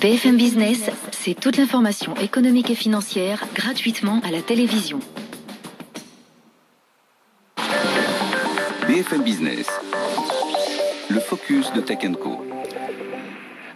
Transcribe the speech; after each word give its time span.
BFM 0.00 0.38
Business, 0.38 0.90
c'est 1.10 1.38
toute 1.38 1.58
l'information 1.58 2.14
économique 2.16 2.70
et 2.70 2.74
financière 2.74 3.44
gratuitement 3.54 4.22
à 4.24 4.30
la 4.30 4.40
télévision. 4.40 4.98
BFM 8.88 9.22
Business, 9.22 9.68
le 11.10 11.20
focus 11.20 11.70
de 11.74 11.82
Tech 11.82 11.98
Co. 12.18 12.42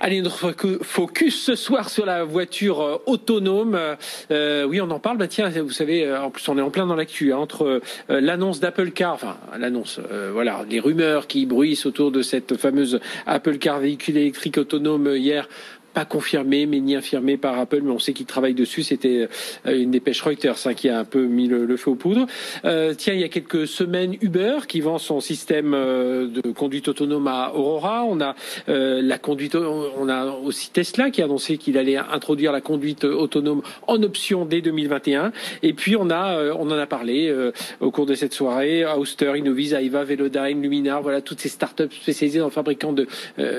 Allez, 0.00 0.22
notre 0.22 0.54
focus 0.82 1.42
ce 1.44 1.54
soir 1.56 1.88
sur 1.88 2.04
la 2.06 2.24
voiture 2.24 2.80
euh, 2.80 2.96
autonome. 3.06 3.78
Euh, 4.30 4.64
oui, 4.64 4.80
on 4.80 4.90
en 4.90 4.98
parle. 4.98 5.16
Bah 5.16 5.28
tiens, 5.28 5.48
vous 5.48 5.70
savez, 5.70 6.04
euh, 6.04 6.22
en 6.22 6.30
plus 6.30 6.46
on 6.48 6.58
est 6.58 6.62
en 6.62 6.70
plein 6.70 6.86
dans 6.86 6.94
l'actu 6.94 7.32
hein, 7.32 7.38
entre 7.38 7.80
l'annonce 8.08 8.60
d'Apple 8.60 8.90
Car, 8.90 9.14
enfin 9.14 9.36
l'annonce, 9.58 10.00
voilà, 10.32 10.64
les 10.68 10.80
rumeurs 10.80 11.26
qui 11.26 11.46
bruissent 11.46 11.86
autour 11.86 12.10
de 12.10 12.22
cette 12.22 12.56
fameuse 12.56 13.00
Apple 13.26 13.58
Car 13.58 13.80
véhicule 13.80 14.16
électrique 14.16 14.58
autonome 14.58 15.16
hier 15.16 15.48
pas 15.94 16.04
confirmé, 16.04 16.66
mais 16.66 16.80
ni 16.80 16.96
infirmé 16.96 17.36
par 17.36 17.58
Apple, 17.58 17.80
mais 17.82 17.92
on 17.92 18.00
sait 18.00 18.12
qu'ils 18.12 18.26
travaillent 18.26 18.54
dessus. 18.54 18.82
C'était 18.82 19.28
euh, 19.66 19.78
une 19.78 19.92
dépêche 19.92 20.20
Reuters 20.20 20.66
hein, 20.66 20.74
qui 20.74 20.88
a 20.88 20.98
un 20.98 21.04
peu 21.04 21.24
mis 21.24 21.46
le, 21.46 21.76
feu 21.76 21.92
aux 21.92 21.94
poudres. 21.94 22.26
Euh, 22.64 22.94
tiens, 22.94 23.14
il 23.14 23.20
y 23.20 23.24
a 23.24 23.28
quelques 23.28 23.68
semaines, 23.68 24.16
Uber 24.20 24.58
qui 24.68 24.80
vend 24.80 24.98
son 24.98 25.20
système 25.20 25.72
euh, 25.72 26.26
de 26.26 26.50
conduite 26.50 26.88
autonome 26.88 27.28
à 27.28 27.54
Aurora. 27.54 28.04
On 28.04 28.20
a 28.20 28.34
la 28.66 29.18
conduite, 29.18 29.54
on 29.54 30.08
a 30.08 30.26
aussi 30.26 30.70
Tesla 30.70 31.10
qui 31.10 31.22
a 31.22 31.26
annoncé 31.26 31.58
qu'il 31.58 31.78
allait 31.78 31.96
introduire 31.96 32.50
la 32.50 32.60
conduite 32.60 33.04
autonome 33.04 33.62
en 33.86 34.02
option 34.02 34.44
dès 34.44 34.60
2021. 34.60 35.32
Et 35.62 35.72
puis 35.72 35.96
on 35.96 36.10
a, 36.10 36.52
on 36.54 36.70
en 36.70 36.78
a 36.78 36.86
parlé 36.86 37.32
au 37.80 37.90
cours 37.92 38.06
de 38.06 38.14
cette 38.14 38.32
soirée, 38.32 38.84
Auster, 38.84 39.32
Innovis, 39.36 39.72
Aiva, 39.72 40.02
Velodyne, 40.02 40.60
Luminar, 40.60 41.02
voilà 41.02 41.20
toutes 41.20 41.40
ces 41.40 41.48
startups 41.48 41.92
spécialisées 41.92 42.40
dans 42.40 42.46
le 42.46 42.50
fabricant 42.50 42.92
de, 42.92 43.06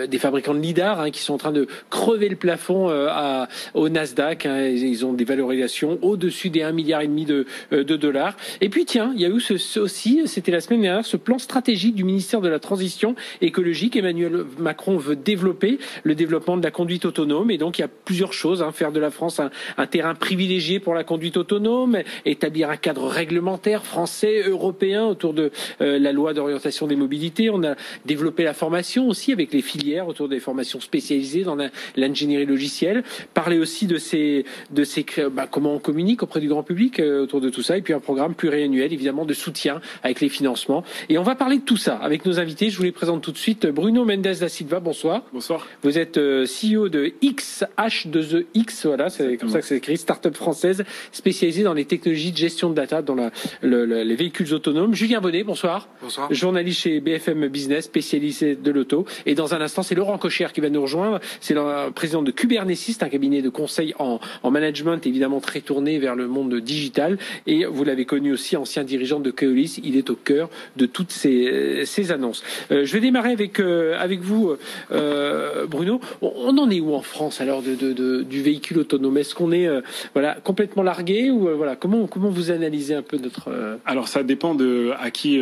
des 0.06 0.18
fabricants 0.18 0.54
de 0.54 0.60
lidar 0.60 1.00
hein, 1.00 1.12
qui 1.12 1.22
sont 1.22 1.34
en 1.34 1.38
train 1.38 1.52
de 1.54 1.68
crever 1.90 2.25
le 2.30 2.36
plafond 2.36 2.90
euh, 2.90 3.46
au 3.74 3.90
Nasdaq. 3.90 4.46
Hein, 4.46 4.68
ils 4.68 5.06
ont 5.06 5.14
des 5.14 5.26
valorisations 5.26 6.00
au-dessus 6.02 6.50
des 6.50 6.62
1,5 6.62 6.74
milliard 6.74 7.02
de, 7.04 7.46
euh, 7.74 7.84
de, 7.84 7.96
dollars. 7.96 8.36
Et 8.62 8.70
puis 8.70 8.86
tiens, 8.86 9.12
il 9.16 9.22
y 9.22 9.26
a 9.26 9.30
eu 9.30 9.42
aussi, 9.78 10.22
c'était 10.26 10.52
la 10.52 10.62
semaine 10.62 10.82
dernière, 10.82 11.06
ce 11.06 11.18
plan 11.18 11.40
stratégique 11.40 11.96
du 11.96 12.04
ministère 12.04 12.42
de 12.42 12.50
la 12.50 12.60
Transition 12.60 13.16
écologique. 13.42 13.96
Emmanuel 13.96 14.46
Macron 14.58 14.98
veut 14.98 15.16
développer 15.16 15.80
le 16.04 16.16
développement 16.16 16.58
de 16.58 16.64
la 16.64 16.72
conduite 16.72 17.06
autonome. 17.06 17.52
Et 17.52 17.58
donc 17.58 17.78
il 17.78 17.82
y 17.82 17.86
a 17.86 17.90
plusieurs 17.90 18.34
choses. 18.34 18.62
Hein, 18.62 18.72
faire 18.72 18.92
de 18.92 19.00
la 19.00 19.12
France 19.12 19.40
un, 19.40 19.88
terrain 19.88 20.16
privilégié 20.16 20.80
pour 20.80 20.94
la 20.94 21.04
conduite 21.04 21.38
autonome, 21.38 22.00
établir 22.26 22.70
un 22.70 22.78
cadre 22.78 23.08
réglementaire 23.08 23.86
français, 23.86 24.44
européen 24.48 25.06
autour 25.06 25.34
de 25.34 25.52
euh, 25.82 26.00
la 26.00 26.12
loi 26.12 26.34
d'orientation 26.34 26.88
des 26.88 26.96
mobilités. 26.96 27.50
On 27.50 27.64
a 27.64 27.76
développé 28.06 28.44
la 28.44 28.54
formation 28.54 29.08
aussi 29.08 29.32
avec 29.32 29.54
les 29.54 29.62
filières 29.62 30.08
autour 30.08 30.30
des 30.30 30.40
formations 30.40 30.80
spécialisées 30.80 31.44
dans 31.44 31.56
la, 31.56 31.70
ingénierie 32.16 32.46
logicielle, 32.46 33.04
parler 33.34 33.60
aussi 33.60 33.88
de 33.88 33.98
ces, 33.98 34.46
de 34.72 34.84
ces 34.86 35.06
bah, 35.32 35.48
comment 35.52 35.74
on 35.74 35.80
communique 35.80 36.24
auprès 36.24 36.40
du 36.40 36.48
grand 36.48 36.64
public 36.64 37.00
euh, 37.00 37.24
autour 37.24 37.42
de 37.42 37.50
tout 37.50 37.62
ça, 37.62 37.78
et 37.78 37.82
puis 37.82 37.94
un 37.94 38.00
programme 38.00 38.34
pluriannuel 38.34 38.94
évidemment 38.94 39.26
de 39.26 39.34
soutien 39.34 39.82
avec 40.02 40.22
les 40.22 40.30
financements. 40.30 40.84
Et 41.10 41.18
on 41.18 41.24
va 41.24 41.36
parler 41.36 41.58
de 41.58 41.64
tout 41.64 41.78
ça 41.78 41.96
avec 41.98 42.26
nos 42.26 42.40
invités. 42.40 42.70
Je 42.70 42.78
vous 42.78 42.84
les 42.84 42.94
présente 42.94 43.22
tout 43.22 43.34
de 43.34 43.38
suite. 43.38 43.68
Bruno 43.68 44.06
Mendes 44.06 44.22
da 44.22 44.50
Silva, 44.50 44.80
bonsoir. 44.80 45.24
Bonsoir. 45.34 45.68
Vous 45.84 45.98
êtes 45.98 46.18
euh, 46.18 46.46
CEO 46.46 46.88
de 46.88 47.14
XH2EX, 47.22 48.88
voilà, 48.88 49.10
c'est 49.10 49.36
comme 49.38 49.50
ça 49.50 49.60
que 49.60 49.66
c'est 49.66 49.78
écrit, 49.78 49.98
start-up 49.98 50.36
française 50.36 50.86
spécialisée 51.12 51.64
dans 51.64 51.74
les 51.74 51.86
technologies 51.86 52.32
de 52.32 52.38
gestion 52.38 52.70
de 52.70 52.76
data 52.76 53.02
dans 53.02 53.16
la, 53.16 53.32
les 53.62 54.16
véhicules 54.16 54.54
autonomes. 54.54 54.94
Julien 54.94 55.20
Bonnet, 55.20 55.44
bonsoir. 55.44 55.90
Bonsoir. 56.02 56.34
Journaliste 56.34 56.82
chez 56.82 57.02
BFM 57.02 57.48
Business, 57.48 57.86
spécialisé 57.86 58.56
de 58.56 58.72
l'auto. 58.72 59.06
Et 59.26 59.36
dans 59.36 59.54
un 59.54 59.62
instant, 59.62 59.84
c'est 59.84 59.96
Laurent 59.96 60.18
Cocher 60.18 60.48
qui 60.54 60.62
va 60.62 60.70
nous 60.70 60.82
rejoindre. 60.82 61.20
C'est 61.42 61.54
le 61.54 61.92
président 62.06 62.22
de 62.22 62.30
Kubernetes, 62.30 63.02
un 63.02 63.10
cabinet 63.10 63.42
de 63.42 63.50
conseil 63.50 63.96
en, 63.98 64.20
en, 64.44 64.52
management 64.52 65.08
évidemment 65.08 65.40
très 65.40 65.62
tourné 65.62 65.98
vers 65.98 66.16
le 66.16 66.28
monde 66.28 66.54
digital. 66.54 67.18
Et 67.48 67.66
vous 67.66 67.84
l'avez 67.84 68.06
connu 68.06 68.32
aussi, 68.32 68.56
ancien 68.56 68.84
dirigeant 68.84 69.20
de 69.20 69.32
Keolis. 69.32 69.80
Il 69.84 69.98
est 69.98 70.12
au 70.12 70.16
cœur 70.16 70.52
de 70.78 70.86
toutes 70.86 71.10
ces, 71.10 71.82
ces 71.86 72.12
annonces. 72.12 72.44
Euh, 72.70 72.86
je 72.86 72.94
vais 72.94 73.00
démarrer 73.00 73.32
avec, 73.32 73.60
euh, 73.60 73.98
avec 74.00 74.20
vous, 74.20 74.56
euh, 74.92 75.66
Bruno. 75.66 76.00
On, 76.22 76.56
en 76.60 76.70
est 76.70 76.80
où 76.80 76.94
en 76.94 77.02
France 77.02 77.42
alors 77.42 77.64
de, 77.64 77.74
de, 77.74 77.92
de 77.92 78.22
du 78.22 78.44
véhicule 78.44 78.78
autonome? 78.78 79.18
Est-ce 79.18 79.34
qu'on 79.34 79.52
est, 79.52 79.68
voilà, 80.14 80.36
complètement 80.44 80.84
largué 80.84 81.32
ou 81.32 81.50
voilà, 81.58 81.76
comment, 81.76 82.06
comment 82.06 82.30
vous 82.30 82.52
analysez 82.52 82.94
un 82.94 83.02
peu 83.02 83.18
notre... 83.18 83.50
Alors 83.84 84.08
ça 84.10 84.22
dépend 84.22 84.54
de 84.54 84.92
à 85.00 85.10
qui 85.10 85.40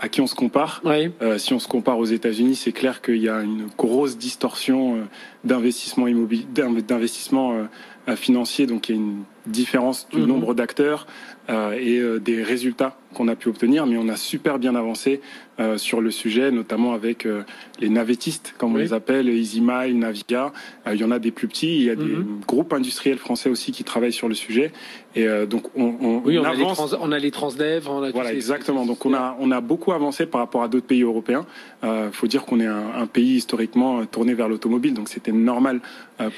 à 0.00 0.08
qui 0.08 0.20
on 0.20 0.26
se 0.26 0.34
compare. 0.34 0.82
Euh, 0.84 1.38
si 1.38 1.52
on 1.52 1.58
se 1.58 1.68
compare 1.68 1.98
aux 1.98 2.04
États-Unis, 2.04 2.56
c'est 2.56 2.72
clair 2.72 3.00
qu'il 3.02 3.22
y 3.22 3.28
a 3.28 3.40
une 3.40 3.68
grosse 3.78 4.18
distorsion 4.18 4.96
euh, 4.96 4.98
d'investissement 5.44 6.06
immobilier, 6.06 6.46
d'investissement 6.52 7.52
euh, 8.08 8.16
financier, 8.16 8.66
donc 8.66 8.88
il 8.88 8.96
y 8.96 8.98
a 8.98 9.00
une 9.00 9.22
différence 9.46 10.08
du 10.10 10.18
mhm. 10.18 10.26
nombre 10.26 10.54
d'acteurs 10.54 11.06
et 11.48 12.02
des 12.20 12.42
résultats 12.42 12.96
qu'on 13.12 13.28
a 13.28 13.36
pu 13.36 13.48
obtenir, 13.48 13.86
mais 13.86 13.96
on 13.96 14.08
a 14.08 14.16
super 14.16 14.58
bien 14.58 14.74
avancé 14.74 15.20
euh, 15.60 15.76
sur 15.76 16.00
le 16.00 16.10
sujet, 16.10 16.50
notamment 16.50 16.94
avec 16.94 17.26
euh, 17.26 17.42
les 17.78 17.88
navettistes, 17.88 18.54
comme 18.56 18.74
on 18.74 18.78
les 18.78 18.94
appelle, 18.94 19.28
EasyMile, 19.28 19.98
Naviga. 19.98 20.52
Euh, 20.86 20.94
il 20.94 21.00
y 21.00 21.04
en 21.04 21.10
a 21.10 21.18
des 21.18 21.30
plus 21.30 21.46
petits, 21.46 21.76
il 21.76 21.84
y 21.84 21.90
a 21.90 21.94
des 21.94 22.04
mhm. 22.04 22.40
groupes 22.46 22.72
industriels 22.72 23.18
français 23.18 23.50
aussi 23.50 23.70
qui 23.70 23.84
travaillent 23.84 24.14
sur 24.14 24.28
le 24.28 24.34
sujet. 24.34 24.72
Et 25.14 25.26
donc 25.46 25.64
on, 25.76 25.94
on, 26.00 26.22
oui, 26.24 26.38
on, 26.38 26.44
avance. 26.44 26.80
A 26.80 26.84
les 26.84 26.88
trans, 26.88 26.98
on 27.02 27.12
a 27.12 27.18
les 27.18 27.30
Transdev, 27.30 27.86
on 27.86 28.02
a 28.02 28.10
voilà 28.12 28.32
exactement. 28.32 28.86
Donc 28.86 29.04
on 29.04 29.12
a 29.12 29.36
on 29.40 29.50
a 29.50 29.60
beaucoup 29.60 29.92
avancé 29.92 30.24
par 30.24 30.40
rapport 30.40 30.62
à 30.62 30.68
d'autres 30.68 30.86
pays 30.86 31.02
européens. 31.02 31.44
Il 31.82 32.12
faut 32.12 32.26
dire 32.26 32.46
qu'on 32.46 32.60
est 32.60 32.66
un, 32.66 32.94
un, 32.96 33.06
pays 33.06 33.34
historiquement 33.34 34.06
tourné 34.06 34.32
vers 34.32 34.48
l'automobile, 34.48 34.94
donc 34.94 35.10
c'était 35.10 35.30
normal 35.30 35.80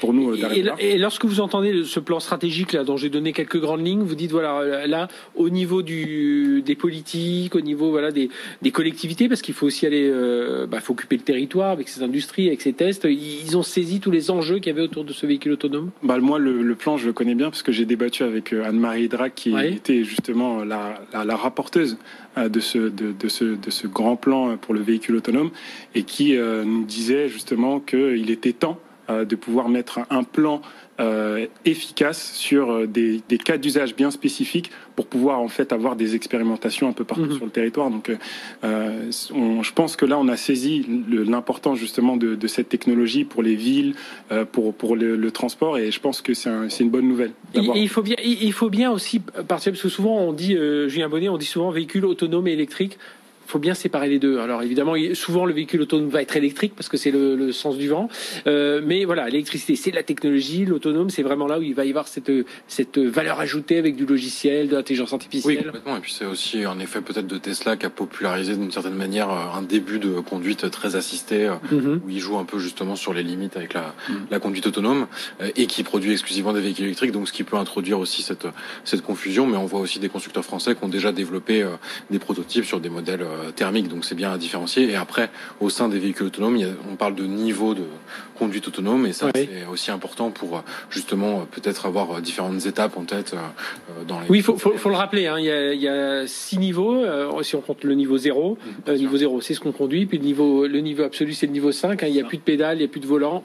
pour 0.01 0.13
nous 0.13 0.35
d'arriver 0.35 0.63
là. 0.63 0.75
Et 0.79 0.97
lorsque 0.97 1.23
vous 1.23 1.39
entendez 1.39 1.85
ce 1.85 2.01
plan 2.01 2.19
stratégique 2.19 2.73
là, 2.73 2.83
dont 2.83 2.97
j'ai 2.97 3.09
donné 3.09 3.31
quelques 3.31 3.61
grandes 3.61 3.85
lignes, 3.85 4.03
vous 4.03 4.15
dites 4.15 4.33
voilà 4.33 4.85
là 4.95 5.07
au 5.35 5.49
niveau 5.49 5.81
du 5.81 6.61
des 6.69 6.75
politiques, 6.75 7.53
au 7.55 7.61
niveau 7.61 7.87
voilà 7.91 8.11
des, 8.11 8.29
des 8.61 8.71
collectivités, 8.71 9.27
parce 9.29 9.41
qu'il 9.43 9.53
faut 9.53 9.67
aussi 9.67 9.85
aller, 9.85 10.09
euh, 10.11 10.65
bah, 10.67 10.79
faut 10.79 10.93
occuper 10.93 11.17
le 11.17 11.23
territoire 11.23 11.71
avec 11.71 11.87
ces 11.89 12.01
industries, 12.03 12.47
avec 12.47 12.61
ces 12.61 12.73
tests. 12.73 13.05
Ils 13.09 13.57
ont 13.57 13.63
saisi 13.63 13.99
tous 13.99 14.11
les 14.11 14.31
enjeux 14.31 14.57
qu'il 14.59 14.67
y 14.67 14.75
avait 14.75 14.87
autour 14.89 15.03
de 15.03 15.13
ce 15.13 15.25
véhicule 15.25 15.53
autonome. 15.53 15.91
Bah 16.03 16.17
moi 16.19 16.39
le, 16.39 16.61
le 16.71 16.75
plan 16.75 16.97
je 16.97 17.05
le 17.07 17.13
connais 17.13 17.35
bien 17.35 17.49
parce 17.49 17.63
que 17.63 17.71
j'ai 17.71 17.85
débattu 17.85 18.23
avec 18.23 18.53
euh, 18.53 18.63
Anne-Marie 18.67 19.09
Drac 19.09 19.33
qui 19.35 19.55
était 19.79 20.03
justement 20.03 20.63
la, 20.63 21.01
la, 21.13 21.25
la 21.25 21.35
rapporteuse 21.35 21.97
euh, 22.37 22.49
de 22.49 22.59
ce, 22.59 22.77
de, 22.77 23.07
de, 23.11 23.27
ce, 23.27 23.45
de 23.45 23.69
ce 23.69 23.87
grand 23.87 24.15
plan 24.15 24.57
pour 24.57 24.73
le 24.73 24.81
véhicule 24.81 25.15
autonome 25.17 25.51
et 25.93 26.03
qui 26.03 26.35
nous 26.35 26.83
disait 26.85 27.27
justement 27.29 27.79
qu'il 27.79 28.29
était 28.31 28.53
temps 28.53 28.79
de 29.09 29.35
pouvoir 29.35 29.69
mettre 29.69 29.99
un 30.09 30.23
plan 30.23 30.61
euh, 30.99 31.47
efficace 31.65 32.31
sur 32.35 32.71
euh, 32.71 32.87
des, 32.87 33.21
des 33.27 33.37
cas 33.37 33.57
d'usage 33.57 33.95
bien 33.95 34.11
spécifiques 34.11 34.71
pour 34.95 35.07
pouvoir 35.07 35.39
en 35.39 35.49
fait 35.49 35.73
avoir 35.73 35.97
des 35.97 36.15
expérimentations 36.15 36.87
un 36.87 36.93
peu 36.93 37.03
partout 37.03 37.25
mhm. 37.25 37.35
sur 37.35 37.43
le 37.43 37.51
territoire. 37.51 37.89
Donc, 37.89 38.09
euh, 38.63 39.11
on, 39.33 39.61
je 39.61 39.73
pense 39.73 39.97
que 39.97 40.05
là, 40.05 40.17
on 40.17 40.29
a 40.29 40.37
saisi 40.37 40.85
l'importance 41.09 41.79
justement 41.79 42.15
de, 42.15 42.35
de, 42.35 42.47
cette 42.47 42.69
technologie 42.69 43.25
pour 43.25 43.43
les 43.43 43.55
villes, 43.55 43.95
euh, 44.31 44.45
pour 44.45 44.73
pour 44.73 44.95
le, 44.95 45.17
le, 45.17 45.31
transport, 45.31 45.77
et 45.77 45.91
je 45.91 45.99
pense 45.99 46.21
que 46.21 46.33
c'est 46.33 46.49
un, 46.49 46.69
une 46.69 46.89
bonne 46.89 47.09
nouvelle. 47.09 47.31
Et, 47.53 47.59
il 47.75 47.89
faut 47.89 48.01
bien, 48.01 48.15
il 48.23 48.53
faut 48.53 48.69
bien 48.69 48.89
aussi 48.89 49.19
partir 49.19 49.73
parce 49.73 49.83
que 49.83 49.89
souvent 49.89 50.17
on 50.17 50.31
dit, 50.31 50.55
Julien 50.87 51.09
Bonnet, 51.09 51.27
on 51.27 51.37
dit 51.37 51.45
souvent 51.45 51.71
véhicule 51.71 52.05
autonome 52.05 52.47
et 52.47 52.53
électrique 52.53 52.97
faut 53.45 53.59
bien 53.59 53.73
séparer 53.73 54.09
les 54.09 54.19
deux. 54.19 54.39
Alors 54.39 54.63
évidemment, 54.63 54.93
souvent 55.13 55.45
le 55.45 55.53
véhicule 55.53 55.81
autonome 55.81 56.09
va 56.09 56.21
être 56.21 56.35
électrique 56.35 56.73
parce 56.75 56.89
que 56.89 56.97
c'est 56.97 57.11
le, 57.11 57.51
sens 57.51 57.77
du 57.77 57.87
vent. 57.87 58.09
Euh, 58.47 58.81
mais 58.83 59.05
voilà, 59.05 59.29
l'électricité, 59.29 59.75
c'est 59.75 59.91
la 59.91 60.03
technologie. 60.03 60.65
L'autonome, 60.65 61.09
c'est 61.09 61.23
vraiment 61.23 61.47
là 61.47 61.59
où 61.59 61.61
il 61.61 61.75
va 61.75 61.85
y 61.85 61.89
avoir 61.89 62.07
cette, 62.07 62.31
cette 62.67 62.97
valeur 62.97 63.39
ajoutée 63.39 63.77
avec 63.77 63.95
du 63.95 64.05
logiciel, 64.05 64.67
de 64.67 64.75
l'intelligence 64.75 65.13
artificielle. 65.13 65.57
Oui, 65.57 65.63
complètement. 65.63 65.97
Et 65.97 65.99
puis 65.99 66.13
c'est 66.17 66.25
aussi 66.25 66.63
un 66.63 66.79
effet 66.79 67.01
peut-être 67.01 67.27
de 67.27 67.37
Tesla 67.37 67.77
qui 67.77 67.85
a 67.85 67.89
popularisé 67.89 68.55
d'une 68.55 68.71
certaine 68.71 68.95
manière 68.95 69.29
un 69.29 69.61
début 69.61 69.99
de 69.99 70.19
conduite 70.19 70.69
très 70.71 70.95
assistée, 70.95 71.49
mhm. 71.71 72.01
où 72.05 72.09
il 72.09 72.19
joue 72.19 72.37
un 72.37 72.45
peu 72.45 72.59
justement 72.59 72.95
sur 72.95 73.13
les 73.13 73.23
limites 73.23 73.57
avec 73.57 73.73
la, 73.73 73.93
mhm. 74.09 74.27
la 74.31 74.39
conduite 74.39 74.67
autonome 74.67 75.07
et 75.55 75.67
qui 75.67 75.83
produit 75.83 76.11
exclusivement 76.11 76.53
des 76.53 76.61
véhicules 76.61 76.85
électriques. 76.85 77.11
Donc 77.11 77.27
ce 77.27 77.33
qui 77.33 77.43
peut 77.43 77.57
introduire 77.57 77.99
aussi 77.99 78.23
cette, 78.23 78.47
cette 78.83 79.01
confusion. 79.01 79.45
Mais 79.45 79.57
on 79.57 79.65
voit 79.65 79.79
aussi 79.79 79.99
des 79.99 80.09
constructeurs 80.09 80.45
français 80.45 80.75
qui 80.75 80.83
ont 80.83 80.89
déjà 80.89 81.11
développé 81.11 81.65
des 82.09 82.19
prototypes 82.19 82.65
sur 82.65 82.79
des 82.79 82.89
modèles 82.89 83.21
euh, 83.21 83.34
thermique, 83.55 83.87
donc 83.87 84.05
c'est 84.05 84.15
bien 84.15 84.31
à 84.31 84.37
différencier. 84.37 84.89
Et 84.89 84.95
après, 84.95 85.29
au 85.59 85.69
sein 85.69 85.89
des 85.89 85.99
véhicules 85.99 86.27
autonomes, 86.27 86.57
on 86.91 86.95
parle 86.95 87.15
de 87.15 87.23
niveau 87.23 87.73
de 87.73 87.83
conduite 88.37 88.67
autonome, 88.67 89.05
et 89.05 89.13
ça 89.13 89.29
c'est 89.33 89.65
aussi 89.71 89.91
important 89.91 90.29
pour 90.29 90.63
justement 90.89 91.45
peut-être 91.51 91.85
avoir 91.85 92.21
différentes 92.21 92.65
étapes 92.65 92.97
en 92.97 93.03
tête 93.03 93.33
euh, 93.33 94.03
dans 94.07 94.19
les. 94.19 94.27
Oui, 94.29 94.39
il 94.39 94.43
faut, 94.43 94.57
faut, 94.57 94.89
le 94.89 94.95
rappeler. 94.95 95.27
Hein, 95.27 95.37
il, 95.39 95.81
y 95.81 95.87
a, 95.87 96.27
six 96.27 96.57
niveaux. 96.57 96.95
Euh, 96.95 97.43
si 97.43 97.55
on 97.55 97.61
compte 97.61 97.83
le 97.83 97.93
niveau 97.95 98.17
0, 98.17 98.57
mmh, 98.87 98.93
niveau 98.93 99.17
0, 99.17 99.41
c'est 99.41 99.53
ce 99.53 99.59
qu'on 99.59 99.71
conduit. 99.71 100.05
Puis 100.05 100.17
le 100.17 100.25
niveau, 100.25 100.67
le 100.67 100.79
niveau 100.79 101.03
absolu, 101.03 101.33
c'est 101.33 101.47
le 101.47 101.53
niveau 101.53 101.71
5. 101.71 102.03
Hein, 102.03 102.07
il 102.07 102.13
n'y 102.13 102.21
a 102.21 102.25
plus 102.25 102.37
de 102.37 102.43
pédale, 102.43 102.77
il 102.77 102.79
n'y 102.79 102.85
a 102.85 102.89
plus 102.89 102.99
de 102.99 103.07
volant 103.07 103.43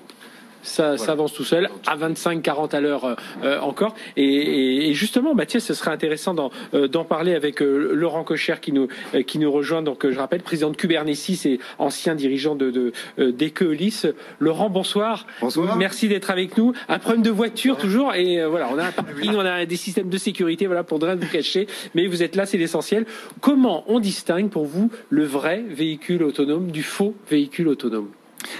ça, 0.62 0.94
avance 1.08 1.32
tout 1.32 1.44
seul 1.44 1.68
à 1.86 1.96
25-40 1.96 2.74
à 2.74 2.80
l'heure 2.80 3.16
euh, 3.42 3.60
encore. 3.60 3.94
Et, 4.16 4.92
justement, 4.94 5.34
Mathieu, 5.34 5.60
ce 5.60 5.74
serait 5.74 5.90
intéressant 5.90 6.34
d'en 6.34 6.50
euh, 6.74 6.88
parler 6.88 7.34
avec 7.34 7.62
euh, 7.62 7.92
Laurent 7.94 8.24
Cocher 8.24 8.56
qui 8.60 8.72
nous 8.72 8.88
qui 9.26 9.38
nous 9.38 9.50
rejoint. 9.50 9.82
Donc, 9.82 10.08
je 10.08 10.18
rappelle, 10.18 10.42
président 10.42 10.70
de 10.70 10.76
Kubernetes 10.76 11.46
et 11.46 11.60
ancien 11.78 12.14
dirigeant 12.14 12.54
de, 12.54 12.70
de 12.70 14.14
Laurent, 14.38 14.70
bonsoir. 14.70 15.26
Bonsoir. 15.40 15.76
Merci 15.76 16.08
d'être 16.08 16.30
avec 16.30 16.56
nous. 16.56 16.72
Un 16.88 16.98
problème 16.98 17.22
de 17.22 17.30
voiture 17.30 17.76
toujours. 17.76 18.14
Et 18.14 18.44
voilà, 18.44 18.68
on 18.72 18.78
a 18.78 18.84
un 18.84 18.92
parking, 18.92 19.34
on 19.34 19.40
a 19.40 19.66
des 19.66 19.76
systèmes 19.76 20.08
de 20.08 20.18
sécurité. 20.18 20.66
Voilà, 20.66 20.84
pour 20.84 21.00
rien 21.00 21.16
vous 21.16 21.28
cacher. 21.28 21.66
Mais 21.94 22.06
vous 22.06 22.22
êtes 22.22 22.36
là, 22.36 22.46
c'est 22.46 22.58
l'essentiel. 22.58 23.06
Comment 23.40 23.84
on 23.88 24.00
distingue 24.00 24.50
pour 24.50 24.66
vous 24.66 24.90
le 25.08 25.24
vrai 25.24 25.62
véhicule 25.68 26.22
autonome 26.22 26.70
du 26.70 26.82
faux 26.82 27.14
véhicule 27.28 27.68
autonome? 27.68 28.08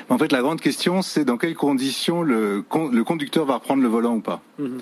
En 0.09 0.19
fait, 0.19 0.32
la 0.32 0.41
grande 0.41 0.61
question, 0.61 1.03
c'est 1.03 1.25
dans 1.25 1.37
quelles 1.37 1.55
conditions 1.55 2.23
le, 2.23 2.65
le, 2.93 3.05
conducteur 3.05 3.44
va 3.47 3.55
reprendre 3.55 3.82
le 3.82 3.88
volant 3.88 4.17
ou 4.17 4.21
pas. 4.21 4.43
Mhm. 4.59 4.81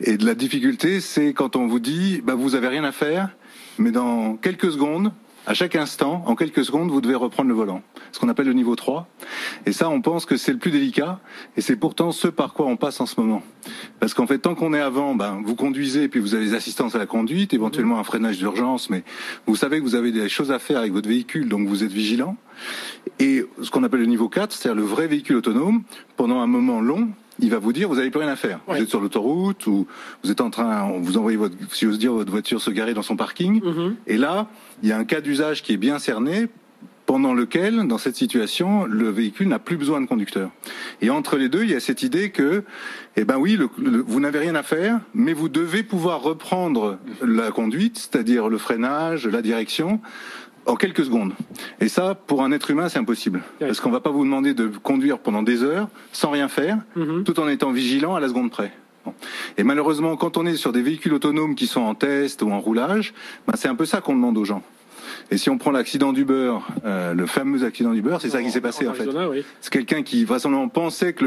Et 0.00 0.16
la 0.16 0.34
difficulté, 0.34 1.00
c'est 1.00 1.32
quand 1.32 1.56
on 1.56 1.66
vous 1.66 1.80
dit, 1.80 2.20
bah, 2.22 2.34
vous 2.34 2.54
avez 2.54 2.68
rien 2.68 2.84
à 2.84 2.92
faire, 2.92 3.30
mais 3.78 3.90
dans 3.90 4.36
quelques 4.36 4.72
secondes, 4.72 5.12
à 5.46 5.54
chaque 5.54 5.76
instant, 5.76 6.24
en 6.26 6.34
quelques 6.34 6.64
secondes, 6.64 6.90
vous 6.90 7.00
devez 7.00 7.14
reprendre 7.14 7.48
le 7.48 7.54
volant. 7.54 7.82
Ce 8.10 8.18
qu'on 8.18 8.28
appelle 8.28 8.46
le 8.46 8.52
niveau 8.52 8.74
3. 8.74 9.08
Et 9.64 9.72
ça, 9.72 9.88
on 9.88 10.00
pense 10.00 10.26
que 10.26 10.36
c'est 10.36 10.52
le 10.52 10.58
plus 10.58 10.72
délicat. 10.72 11.20
Et 11.56 11.60
c'est 11.60 11.76
pourtant 11.76 12.10
ce 12.10 12.26
par 12.26 12.52
quoi 12.52 12.66
on 12.66 12.76
passe 12.76 13.00
en 13.00 13.06
ce 13.06 13.20
moment. 13.20 13.42
Parce 14.00 14.12
qu'en 14.12 14.26
fait, 14.26 14.38
tant 14.38 14.56
qu'on 14.56 14.74
est 14.74 14.80
avant, 14.80 15.14
ben, 15.14 15.40
vous 15.44 15.54
conduisez, 15.54 16.08
puis 16.08 16.18
vous 16.18 16.34
avez 16.34 16.46
des 16.46 16.54
assistances 16.54 16.96
à 16.96 16.98
la 16.98 17.06
conduite, 17.06 17.54
éventuellement 17.54 17.98
un 17.98 18.04
freinage 18.04 18.38
d'urgence, 18.38 18.90
mais 18.90 19.04
vous 19.46 19.56
savez 19.56 19.78
que 19.78 19.84
vous 19.84 19.94
avez 19.94 20.10
des 20.10 20.28
choses 20.28 20.50
à 20.50 20.58
faire 20.58 20.78
avec 20.78 20.92
votre 20.92 21.08
véhicule, 21.08 21.48
donc 21.48 21.68
vous 21.68 21.84
êtes 21.84 21.92
vigilant. 21.92 22.36
Et 23.20 23.44
ce 23.62 23.70
qu'on 23.70 23.84
appelle 23.84 24.00
le 24.00 24.06
niveau 24.06 24.28
4, 24.28 24.52
c'est-à-dire 24.52 24.80
le 24.80 24.86
vrai 24.86 25.06
véhicule 25.06 25.36
autonome, 25.36 25.82
pendant 26.16 26.40
un 26.40 26.46
moment 26.46 26.80
long, 26.80 27.10
il 27.38 27.50
va 27.50 27.58
vous 27.58 27.72
dire 27.72 27.88
vous 27.88 27.96
n'avez 27.96 28.10
plus 28.10 28.20
rien 28.20 28.30
à 28.30 28.36
faire. 28.36 28.60
Vous 28.66 28.76
êtes 28.76 28.88
sur 28.88 29.00
l'autoroute 29.00 29.66
ou 29.66 29.86
vous 30.22 30.30
êtes 30.30 30.40
en 30.40 30.50
train, 30.50 30.92
vous 30.98 31.18
envoyez 31.18 31.36
votre, 31.36 31.54
si 31.70 31.84
j'ose 31.84 31.98
dire, 31.98 32.12
votre 32.12 32.30
voiture 32.30 32.60
se 32.60 32.70
garer 32.70 32.94
dans 32.94 33.02
son 33.02 33.16
parking. 33.16 33.60
Mm-hmm. 33.62 33.94
Et 34.06 34.16
là, 34.16 34.48
il 34.82 34.88
y 34.88 34.92
a 34.92 34.98
un 34.98 35.04
cas 35.04 35.20
d'usage 35.20 35.62
qui 35.62 35.72
est 35.72 35.78
bien 35.78 35.98
cerné 35.98 36.48
pendant 37.06 37.34
lequel, 37.34 37.86
dans 37.86 37.98
cette 37.98 38.16
situation, 38.16 38.84
le 38.84 39.08
véhicule 39.08 39.48
n'a 39.48 39.60
plus 39.60 39.76
besoin 39.76 40.00
de 40.00 40.06
conducteur. 40.06 40.50
Et 41.00 41.08
entre 41.08 41.36
les 41.36 41.48
deux, 41.48 41.62
il 41.62 41.70
y 41.70 41.74
a 41.74 41.80
cette 41.80 42.02
idée 42.02 42.30
que, 42.30 42.64
eh 43.14 43.24
ben 43.24 43.36
oui, 43.38 43.56
vous 43.78 44.20
n'avez 44.20 44.40
rien 44.40 44.56
à 44.56 44.64
faire, 44.64 45.00
mais 45.14 45.32
vous 45.32 45.48
devez 45.48 45.84
pouvoir 45.84 46.20
reprendre 46.22 46.98
la 47.24 47.52
conduite, 47.52 47.96
c'est-à-dire 47.96 48.48
le 48.48 48.58
freinage, 48.58 49.26
la 49.28 49.40
direction, 49.40 50.00
en 50.66 50.76
quelques 50.76 51.04
secondes. 51.04 51.32
Et 51.80 51.88
ça, 51.88 52.14
pour 52.14 52.42
un 52.42 52.52
être 52.52 52.70
humain, 52.70 52.88
c'est 52.88 52.98
impossible. 52.98 53.42
Parce 53.58 53.80
qu'on 53.80 53.90
va 53.90 54.00
pas 54.00 54.10
vous 54.10 54.24
demander 54.24 54.54
de 54.54 54.66
conduire 54.66 55.18
pendant 55.18 55.42
des 55.42 55.62
heures 55.62 55.88
sans 56.12 56.30
rien 56.30 56.48
faire, 56.48 56.78
mhm. 56.96 57.24
tout 57.24 57.38
en 57.40 57.48
étant 57.48 57.70
vigilant 57.72 58.14
à 58.14 58.20
la 58.20 58.28
seconde 58.28 58.50
près. 58.50 58.72
Et 59.56 59.62
malheureusement, 59.62 60.16
quand 60.16 60.36
on 60.36 60.46
est 60.46 60.56
sur 60.56 60.72
des 60.72 60.82
véhicules 60.82 61.14
autonomes 61.14 61.54
qui 61.54 61.66
sont 61.66 61.80
en 61.80 61.94
test 61.94 62.42
ou 62.42 62.50
en 62.50 62.60
roulage, 62.60 63.14
ben 63.46 63.54
c'est 63.56 63.68
un 63.68 63.76
peu 63.76 63.84
ça 63.84 64.00
qu'on 64.00 64.14
demande 64.14 64.36
aux 64.36 64.44
gens. 64.44 64.62
Et 65.30 65.36
si 65.36 65.50
on 65.50 65.58
prend 65.58 65.70
l'accident 65.70 66.12
du 66.12 66.24
beurre, 66.24 66.66
euh, 66.84 67.14
le 67.14 67.26
fameux 67.26 67.64
accident 67.64 67.92
du 67.92 68.02
beurre, 68.02 68.20
c'est 68.20 68.30
ça 68.30 68.42
qui 68.42 68.50
s'est 68.50 68.60
passé 68.60 68.86
en, 68.88 68.94
fait. 68.94 69.08
C'est 69.60 69.72
quelqu'un 69.72 70.02
qui 70.02 70.24
vraisemblablement 70.24 70.68
pensait 70.68 71.12
que 71.12 71.24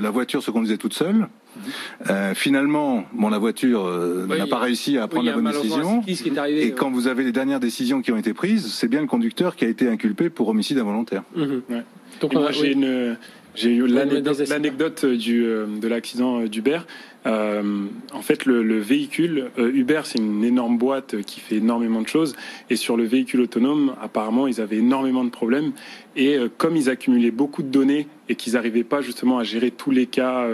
la 0.00 0.10
voiture 0.10 0.42
se 0.42 0.50
conduisait 0.50 0.76
toute 0.76 0.94
seule. 0.94 1.28
Euh, 2.08 2.34
finalement, 2.34 3.04
bon, 3.12 3.28
la 3.28 3.38
voiture 3.38 3.84
euh, 3.84 4.26
n'a 4.26 4.46
pas 4.46 4.58
réussi 4.58 4.98
à 4.98 5.08
prendre 5.08 5.26
la 5.26 5.32
bonne 5.32 5.50
décision. 5.50 6.02
et 6.06 6.72
quand 6.72 6.90
vous 6.90 7.06
avez 7.06 7.24
les 7.24 7.32
dernières 7.32 7.60
décisions 7.60 8.02
qui 8.02 8.12
ont 8.12 8.16
été 8.16 8.34
prises, 8.34 8.72
c'est 8.72 8.88
bien 8.88 9.00
le 9.00 9.06
conducteur 9.06 9.56
qui 9.56 9.64
a 9.64 9.68
été 9.68 9.88
inculpé 9.88 10.30
pour 10.30 10.48
homicide 10.48 10.78
involontaire. 10.78 11.22
Mhm. 11.34 11.62
Donc, 12.20 12.34
moi, 12.34 12.50
j'ai 12.50 12.72
une 12.72 13.16
j'ai 13.54 13.74
eu 13.74 13.86
l'anecdote 13.86 15.04
de 15.04 15.88
l'accident 15.88 16.40
d'Uber. 16.44 16.80
Euh, 17.26 17.86
en 18.14 18.22
fait, 18.22 18.46
le, 18.46 18.62
le 18.62 18.78
véhicule 18.78 19.50
euh, 19.58 19.70
Uber, 19.72 20.02
c'est 20.04 20.18
une 20.18 20.42
énorme 20.42 20.78
boîte 20.78 21.20
qui 21.22 21.40
fait 21.40 21.56
énormément 21.56 22.00
de 22.00 22.08
choses. 22.08 22.34
Et 22.70 22.76
sur 22.76 22.96
le 22.96 23.04
véhicule 23.04 23.42
autonome, 23.42 23.94
apparemment, 24.00 24.46
ils 24.46 24.60
avaient 24.60 24.78
énormément 24.78 25.24
de 25.24 25.30
problèmes. 25.30 25.72
Et 26.16 26.36
euh, 26.36 26.48
comme 26.56 26.76
ils 26.76 26.88
accumulaient 26.88 27.30
beaucoup 27.30 27.62
de 27.62 27.68
données 27.68 28.06
et 28.28 28.36
qu'ils 28.36 28.54
n'arrivaient 28.54 28.84
pas 28.84 29.02
justement 29.02 29.38
à 29.38 29.44
gérer 29.44 29.70
tous 29.70 29.90
les 29.90 30.06
cas 30.06 30.46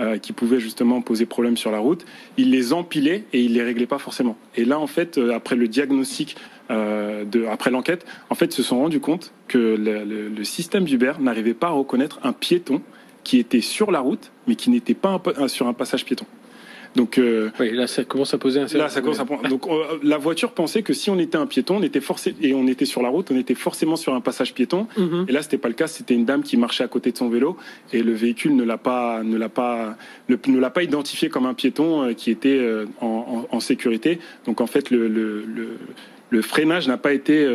euh, 0.00 0.18
qui 0.18 0.32
pouvaient 0.32 0.58
justement 0.58 1.00
poser 1.02 1.26
problème 1.26 1.56
sur 1.56 1.70
la 1.70 1.78
route, 1.78 2.04
ils 2.36 2.50
les 2.50 2.72
empilaient 2.72 3.24
et 3.32 3.40
ils 3.40 3.52
les 3.52 3.62
réglaient 3.62 3.86
pas 3.86 3.98
forcément. 3.98 4.36
Et 4.56 4.64
là, 4.64 4.80
en 4.80 4.86
fait, 4.86 5.18
après 5.32 5.56
le 5.56 5.68
diagnostic 5.68 6.36
de, 6.70 7.46
après 7.46 7.70
l'enquête, 7.70 8.06
en 8.30 8.34
fait, 8.36 8.52
se 8.52 8.62
sont 8.62 8.78
rendus 8.78 9.00
compte 9.00 9.32
que 9.48 9.76
le 9.76 10.44
système 10.44 10.84
d'Uber 10.84 11.14
n'arrivait 11.18 11.54
pas 11.54 11.68
à 11.68 11.70
reconnaître 11.70 12.20
un 12.22 12.32
piéton 12.32 12.80
qui 13.24 13.38
était 13.38 13.60
sur 13.60 13.90
la 13.90 14.00
route, 14.00 14.30
mais 14.46 14.54
qui 14.54 14.70
n'était 14.70 14.94
pas 14.94 15.20
sur 15.48 15.66
un 15.66 15.72
passage 15.72 16.04
piéton. 16.04 16.26
Donc 16.96 17.18
euh, 17.18 17.50
oui, 17.60 17.70
là 17.70 17.86
ça 17.86 18.04
commence 18.04 18.34
à 18.34 18.38
poser 18.38 18.60
un 18.60 18.66
là 18.76 18.88
ça 18.88 19.00
commence 19.00 19.20
à 19.20 19.24
donc 19.48 19.66
euh, 19.68 19.98
la 20.02 20.18
voiture 20.18 20.52
pensait 20.52 20.82
que 20.82 20.92
si 20.92 21.08
on 21.08 21.18
était 21.18 21.36
un 21.36 21.46
piéton, 21.46 21.76
on 21.76 21.82
était 21.82 22.00
forcé 22.00 22.34
et 22.40 22.52
on 22.52 22.66
était 22.66 22.84
sur 22.84 23.00
la 23.00 23.08
route, 23.08 23.30
on 23.30 23.36
était 23.36 23.54
forcément 23.54 23.94
sur 23.94 24.12
un 24.12 24.20
passage 24.20 24.54
piéton. 24.54 24.88
Mhm. 24.96 25.26
Et 25.28 25.32
là 25.32 25.42
c'était 25.42 25.58
pas 25.58 25.68
le 25.68 25.74
cas, 25.74 25.86
c'était 25.86 26.14
une 26.14 26.24
dame 26.24 26.42
qui 26.42 26.56
marchait 26.56 26.82
à 26.82 26.88
côté 26.88 27.12
de 27.12 27.16
son 27.16 27.28
vélo 27.28 27.56
et 27.92 28.02
le 28.02 28.12
véhicule 28.12 28.56
ne 28.56 28.64
l'a 28.64 28.76
pas 28.76 29.22
ne 29.22 29.36
l'a 29.36 29.48
pas 29.48 29.96
ne, 30.28 30.58
l'a 30.58 30.70
pas 30.70 30.82
identifié 30.82 31.28
comme 31.28 31.46
un 31.46 31.54
piéton 31.54 32.02
euh, 32.02 32.12
qui 32.12 32.30
était 32.30 32.60
en, 33.00 33.46
en, 33.48 33.60
sécurité. 33.60 34.18
Donc 34.46 34.60
en 34.60 34.66
fait 34.66 34.90
le, 34.90 35.06
le, 35.06 35.44
le, 36.30 36.42
freinage 36.42 36.88
n'a 36.88 36.96
pas 36.96 37.12
été 37.12 37.46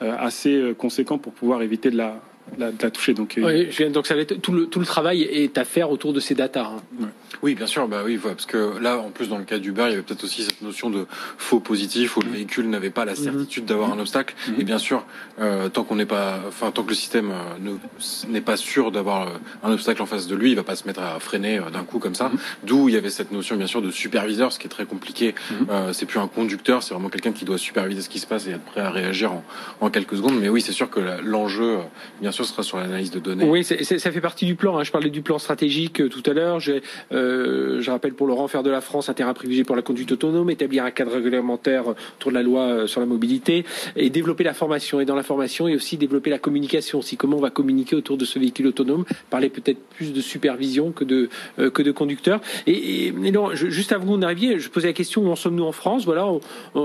assez 0.00 0.74
conséquent 0.76 1.16
pour 1.16 1.32
pouvoir 1.32 1.62
éviter 1.62 1.90
de 1.90 1.96
la 1.96 2.20
la, 2.58 2.72
toucher. 2.90 3.14
Donc, 3.14 3.38
oui, 3.42 3.68
donc 3.90 4.06
ça 4.06 4.14
va 4.14 4.22
être, 4.22 4.40
tout, 4.40 4.52
le, 4.52 4.66
tout 4.66 4.80
le 4.80 4.86
travail 4.86 5.22
est 5.22 5.58
à 5.58 5.64
faire 5.64 5.90
autour 5.90 6.12
de 6.12 6.20
ces 6.20 6.34
datas. 6.34 6.70
Hein. 7.00 7.08
Oui, 7.42 7.54
bien 7.54 7.66
sûr, 7.66 7.88
bah 7.88 8.02
oui, 8.04 8.18
parce 8.22 8.46
que 8.46 8.78
là, 8.80 8.98
en 8.98 9.10
plus, 9.10 9.28
dans 9.28 9.38
le 9.38 9.44
cas 9.44 9.58
d'Uber, 9.58 9.84
il 9.86 9.90
y 9.90 9.92
avait 9.94 10.02
peut-être 10.02 10.24
aussi 10.24 10.44
cette 10.44 10.62
notion 10.62 10.90
de 10.90 11.06
faux 11.36 11.60
positif 11.60 12.16
où 12.16 12.20
le 12.20 12.30
véhicule 12.30 12.68
n'avait 12.70 12.90
pas 12.90 13.04
la 13.04 13.12
mhm. 13.12 13.18
certitude 13.18 13.64
d'avoir 13.64 13.92
un 13.92 13.98
obstacle. 13.98 14.34
Mhm. 14.48 14.54
Et 14.60 14.64
bien 14.64 14.78
sûr, 14.78 15.04
euh, 15.40 15.68
tant 15.68 15.84
qu'on 15.84 15.96
n'est 15.96 16.06
pas, 16.06 16.40
enfin, 16.48 16.70
tant 16.70 16.82
que 16.82 16.90
le 16.90 16.94
système 16.94 17.30
euh, 17.30 17.76
n'est 18.28 18.40
pas 18.40 18.56
sûr 18.56 18.92
d'avoir 18.92 19.28
euh, 19.28 19.32
un 19.62 19.72
obstacle 19.72 20.00
en 20.02 20.06
face 20.06 20.26
de 20.26 20.36
lui, 20.36 20.50
il 20.50 20.56
va 20.56 20.62
pas 20.62 20.76
se 20.76 20.86
mettre 20.86 21.00
à 21.00 21.18
freiner 21.20 21.60
d'un 21.72 21.84
coup 21.84 21.98
comme 21.98 22.14
ça. 22.14 22.30
D'où 22.62 22.88
il 22.88 22.94
y 22.94 22.98
avait 22.98 23.10
cette 23.10 23.32
notion, 23.32 23.56
bien 23.56 23.66
sûr, 23.66 23.82
de 23.82 23.90
superviseur, 23.90 24.52
ce 24.52 24.58
qui 24.58 24.66
est 24.66 24.70
très 24.70 24.86
compliqué. 24.86 25.34
c'est 25.92 26.06
plus 26.06 26.18
un 26.18 26.28
conducteur, 26.28 26.82
c'est 26.82 26.94
vraiment 26.94 27.08
quelqu'un 27.08 27.32
qui 27.32 27.44
doit 27.44 27.58
superviser 27.58 28.02
ce 28.02 28.08
qui 28.08 28.18
se 28.18 28.26
passe 28.26 28.46
et 28.46 28.50
être 28.50 28.64
prêt 28.64 28.80
à 28.80 28.90
réagir 28.90 29.32
en, 29.32 29.44
en 29.80 29.90
quelques 29.90 30.16
secondes. 30.16 30.38
Mais 30.40 30.48
oui, 30.48 30.60
c'est 30.60 30.72
sûr 30.72 30.90
que 30.90 31.00
l'enjeu, 31.22 31.78
bien 32.20 32.32
sera 32.42 32.62
sur 32.62 32.78
l'analyse 32.78 33.10
de 33.10 33.20
données. 33.20 33.44
Oui, 33.44 33.62
ça 33.64 34.12
fait 34.12 34.20
partie 34.20 34.46
du 34.46 34.56
plan. 34.56 34.78
Hein. 34.78 34.84
Je 34.84 34.90
parlais 34.90 35.10
du 35.10 35.22
plan 35.22 35.38
stratégique 35.38 36.08
tout 36.08 36.22
à 36.26 36.32
l'heure. 36.32 36.58
Euh, 37.12 37.80
je 37.80 37.90
rappelle 37.90 38.14
pour 38.14 38.26
Laurent, 38.26 38.48
faire 38.48 38.62
de 38.62 38.70
la 38.70 38.80
France 38.80 39.08
un 39.08 39.14
terrain 39.14 39.34
privilégié 39.34 39.64
pour 39.64 39.76
la 39.76 39.82
conduite 39.82 40.10
autonome, 40.12 40.50
établir 40.50 40.84
un 40.84 40.90
cadre 40.90 41.12
réglementaire 41.12 41.88
autour 41.88 42.30
de 42.30 42.34
la 42.34 42.42
loi 42.42 42.62
euh, 42.62 42.86
sur 42.86 43.00
la 43.00 43.06
mobilité 43.06 43.64
et 43.96 44.10
développer 44.10 44.44
la 44.44 44.54
formation. 44.54 45.00
Et 45.00 45.04
dans 45.04 45.14
la 45.14 45.22
formation, 45.22 45.68
et 45.68 45.74
aussi 45.74 45.96
développer 45.96 46.30
la 46.30 46.38
communication. 46.38 46.98
aussi 46.98 47.16
comment 47.16 47.36
on 47.36 47.40
va 47.40 47.50
communiquer 47.50 47.96
autour 47.96 48.16
de 48.16 48.24
ce 48.24 48.38
véhicule 48.38 48.66
autonome, 48.68 49.04
parler 49.30 49.48
peut-être 49.48 49.78
plus 49.96 50.12
de 50.12 50.20
supervision 50.20 50.92
que 50.92 51.04
de 51.04 51.28
euh, 51.58 51.70
que 51.70 51.82
de 51.82 51.92
conducteur. 51.92 52.40
Et, 52.66 53.12
non, 53.12 53.54
juste 53.54 53.92
avant 53.92 54.04
que 54.04 54.18
vous 54.18 54.24
arriviez, 54.24 54.58
je 54.58 54.68
posais 54.68 54.88
la 54.88 54.92
question 54.92 55.22
où 55.22 55.30
en 55.30 55.36
sommes-nous 55.36 55.64
en 55.64 55.72
France? 55.72 56.04
Voilà, 56.04 56.26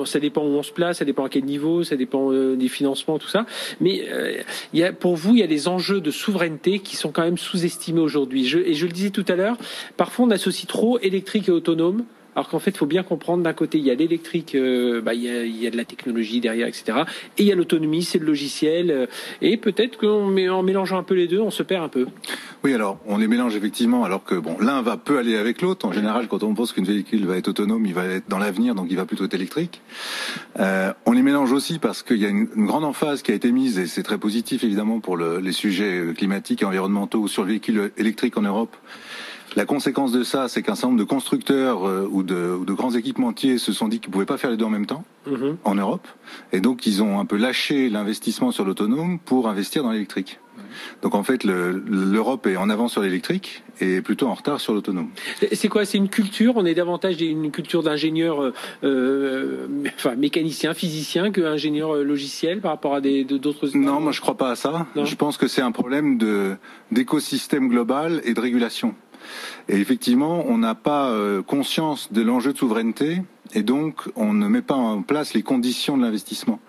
ça 0.06 0.20
dépend 0.20 0.42
où 0.42 0.58
on 0.58 0.64
se 0.64 0.72
place, 0.72 0.98
ça 0.98 1.06
dépend 1.06 1.26
à 1.26 1.30
quel 1.30 1.46
niveau, 1.46 1.84
ça 1.84 1.96
dépend 1.96 2.32
des 2.32 2.68
financements, 2.68 3.20
tout 3.20 3.28
ça. 3.28 3.46
Mais 3.80 4.06
il 4.74 4.80
y 4.80 4.84
a, 4.84 4.92
pour 4.92 5.16
vous, 5.16 5.36
il 5.40 5.42
y 5.42 5.46
a 5.46 5.48
des 5.48 5.68
enjeux 5.68 6.02
de 6.02 6.12
souveraineté 6.12 6.80
qui 6.80 6.96
sont 6.96 7.12
quand 7.12 7.24
même 7.24 7.38
sous-estimés 7.38 8.02
aujourd'hui. 8.02 8.46
et 8.46 8.74
je 8.74 8.86
le 8.86 8.92
disais 8.92 9.10
tout 9.10 9.26
à 9.28 9.36
l'heure, 9.36 9.58
parfois 9.96 10.26
on 10.26 10.32
associe 10.32 10.68
trop 10.68 11.00
électrique 11.00 11.48
et 11.48 11.52
autonome 11.52 12.04
Alors 12.36 12.48
qu'en 12.48 12.60
fait, 12.60 12.72
il 12.72 12.78
faut 12.78 12.86
bien 12.86 13.04
comprendre, 13.04 13.44
d'un 13.44 13.54
côté, 13.54 13.80
il 13.80 13.86
y 13.86 13.92
a 13.92 13.96
l'électrique, 13.96 14.56
euh, 14.56 15.02
bah, 15.02 15.14
il, 15.14 15.24
y 15.24 15.68
a, 15.68 15.72
de 15.72 15.78
la 15.78 15.86
technologie 15.86 16.40
derrière, 16.40 16.68
etc. 16.68 17.00
Et 17.38 17.44
il 17.44 17.46
y 17.48 17.52
a 17.52 17.56
l'autonomie, 17.56 18.04
c'est 18.04 18.20
le 18.20 18.26
logiciel. 18.26 18.92
Euh, 18.92 19.06
et 19.42 19.58
peut-être 19.58 19.98
qu'en 19.98 20.28
mélangeant 20.28 20.98
un 20.98 21.04
peu 21.04 21.16
les 21.16 21.28
deux, 21.28 21.40
on 21.40 21.52
se 21.52 21.64
perd 21.64 21.84
un 21.84 21.90
peu. 21.90 22.08
Oui, 22.64 22.74
alors, 22.74 23.00
on 23.08 23.18
les 23.18 23.28
mélange 23.28 23.56
effectivement, 23.56 24.04
alors 24.04 24.24
que 24.24 24.36
bon, 24.36 24.58
l'un 24.60 24.82
va 24.82 24.98
peu 24.98 25.18
aller 25.18 25.38
avec 25.38 25.62
l'autre. 25.62 25.88
En 25.88 25.92
général, 25.92 26.28
quand 26.28 26.44
on 26.44 26.54
pense 26.54 26.72
qu'une 26.72 26.86
véhicule 26.86 27.26
va 27.26 27.38
être 27.38 27.48
autonome, 27.48 27.86
il 27.86 27.94
va 27.94 28.06
être 28.06 28.30
dans 28.30 28.40
l'avenir, 28.40 28.76
donc 28.76 28.88
il 28.90 28.98
va 28.98 29.06
plutôt 29.06 29.26
être 29.26 29.34
électrique. 29.34 29.82
Euh, 30.60 30.94
on 31.06 31.14
les 31.14 31.22
mélange 31.22 31.52
aussi 31.52 31.80
parce 31.80 32.04
qu'il 32.04 32.18
y 32.18 32.26
a 32.26 32.30
une, 32.30 32.48
grande 32.56 32.84
emphase 32.84 33.22
qui 33.22 33.32
a 33.32 33.36
été 33.36 33.52
mise, 33.52 33.80
et 33.80 33.88
c'est 33.88 34.04
très 34.04 34.18
positif 34.18 34.64
évidemment 34.64 35.00
pour 35.00 35.18
les 35.18 35.52
sujets 35.52 36.14
climatiques 36.16 36.62
et 36.62 36.66
environnementaux 36.66 37.28
sur 37.28 37.44
le 37.44 37.50
véhicule 37.50 37.92
électrique 37.98 38.38
en 38.38 38.44
Europe. 38.44 38.76
La 39.56 39.66
conséquence 39.66 40.12
de 40.12 40.24
ça, 40.24 40.48
c'est 40.48 40.62
qu'un 40.62 40.76
certain 40.76 40.90
nombre 40.90 41.00
de 41.00 41.06
constructeurs 41.06 41.88
euh, 41.88 42.08
ou, 42.10 42.24
de, 42.24 42.58
ou, 42.60 42.66
de, 42.66 42.74
grands 42.74 42.94
équipementiers 42.96 43.58
se 43.58 43.74
sont 43.74 43.88
dit 43.88 44.00
qu'ils 44.00 44.10
ne 44.10 44.14
pouvaient 44.14 44.26
pas 44.26 44.38
faire 44.38 44.52
les 44.52 44.58
deux 44.58 44.66
en 44.66 44.70
même 44.70 44.86
temps 44.86 45.04
mhm. 45.28 45.58
en 45.64 45.76
Europe, 45.76 46.08
et 46.52 46.62
donc 46.62 46.86
ils 46.86 47.02
ont 47.02 47.20
un 47.20 47.26
peu 47.26 47.38
lâché 47.38 47.90
l'investissement 47.90 48.52
sur 48.52 48.66
l'autonome 48.66 49.20
pour 49.20 49.48
investir 49.48 49.84
dans 49.84 49.92
l'électrique. 49.92 50.40
Donc 51.02 51.16
en 51.16 51.24
fait, 51.24 51.44
l'Europe 51.44 52.48
est 52.48 52.56
en 52.56 52.70
avance 52.70 52.94
sur 52.94 53.02
l'électrique 53.02 53.64
et 53.82 54.02
plutôt 54.02 54.28
en 54.28 54.34
retard 54.34 54.60
sur 54.60 54.74
l'autonome. 54.74 55.10
C'est 55.52 55.68
quoi? 55.68 55.86
C'est 55.86 55.98
une 55.98 56.10
culture? 56.10 56.54
On 56.58 56.66
est 56.66 56.74
davantage 56.74 57.22
une 57.22 57.52
culture 57.52 57.84
d'ingénieur, 57.84 58.42
euh, 58.42 58.54
euh 58.84 59.68
enfin 59.96 60.16
mécanicien, 60.16 60.74
physicien 60.74 61.32
qu'ingénieur 61.32 61.96
euh, 61.96 62.04
logiciel 62.04 62.62
par 62.62 62.72
rapport 62.72 62.96
à 62.96 63.02
d'autres. 63.02 63.70
Non, 63.76 64.00
moi 64.00 64.12
je 64.12 64.22
crois 64.22 64.38
pas 64.38 64.52
à 64.52 64.56
ça. 64.56 64.88
Je 64.96 65.16
pense 65.16 65.38
que 65.38 65.48
c'est 65.48 65.62
un 65.62 65.72
problème 65.72 66.18
d'écosystème 66.92 67.70
global 67.70 68.22
et 68.26 68.34
de 68.34 68.40
régulation. 68.40 68.96
Et 69.68 69.78
effectivement, 69.78 70.46
on 70.48 70.58
n'a 70.58 70.76
pas 70.76 71.10
euh, 71.10 71.42
conscience 71.42 72.12
de 72.12 72.22
l'enjeu 72.22 72.54
de 72.54 72.58
souveraineté 72.58 73.22
et 73.54 73.64
donc 73.64 74.10
on 74.16 74.34
ne 74.34 74.48
met 74.48 74.62
pas 74.62 74.76
en 74.76 75.02
place 75.02 75.34
les 75.34 75.44
conditions 75.44 75.98
de 75.98 76.04
l'investissement. 76.04 76.60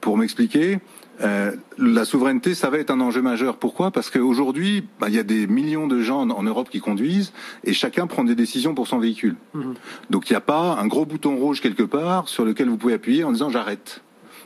Pour 0.00 0.18
m'expliquer, 0.18 0.80
euh, 1.20 1.52
la 1.78 2.04
souveraineté, 2.04 2.54
ça 2.54 2.70
va 2.70 2.78
être 2.78 2.90
un 2.90 3.00
enjeu 3.00 3.22
majeur. 3.22 3.56
Pourquoi? 3.56 3.90
Parce 3.90 4.10
qu'aujourd'hui, 4.10 4.84
bah, 4.98 5.08
il 5.08 5.14
y 5.14 5.18
a 5.18 5.22
des 5.22 5.46
millions 5.46 5.86
de 5.86 6.00
gens 6.00 6.28
en 6.28 6.42
Europe 6.42 6.68
qui 6.70 6.80
conduisent 6.80 7.32
et 7.62 7.72
chacun 7.72 8.06
prend 8.06 8.24
des 8.24 8.34
décisions 8.34 8.74
pour 8.74 8.88
son 8.88 8.98
véhicule. 8.98 9.36
Mhm. 9.54 9.74
Donc 10.10 10.28
il 10.28 10.32
n'y 10.32 10.36
a 10.36 10.42
pas 10.42 10.78
un 10.80 10.86
gros 10.86 11.06
bouton 11.06 11.36
rouge 11.36 11.60
quelque 11.60 11.82
part 11.82 12.28
sur 12.28 12.44
lequel 12.44 12.68
vous 12.68 12.76
pouvez 12.76 12.94
appuyer 12.94 13.24
en 13.24 13.32
disant 13.32 13.48
j'arrête. 13.48 14.02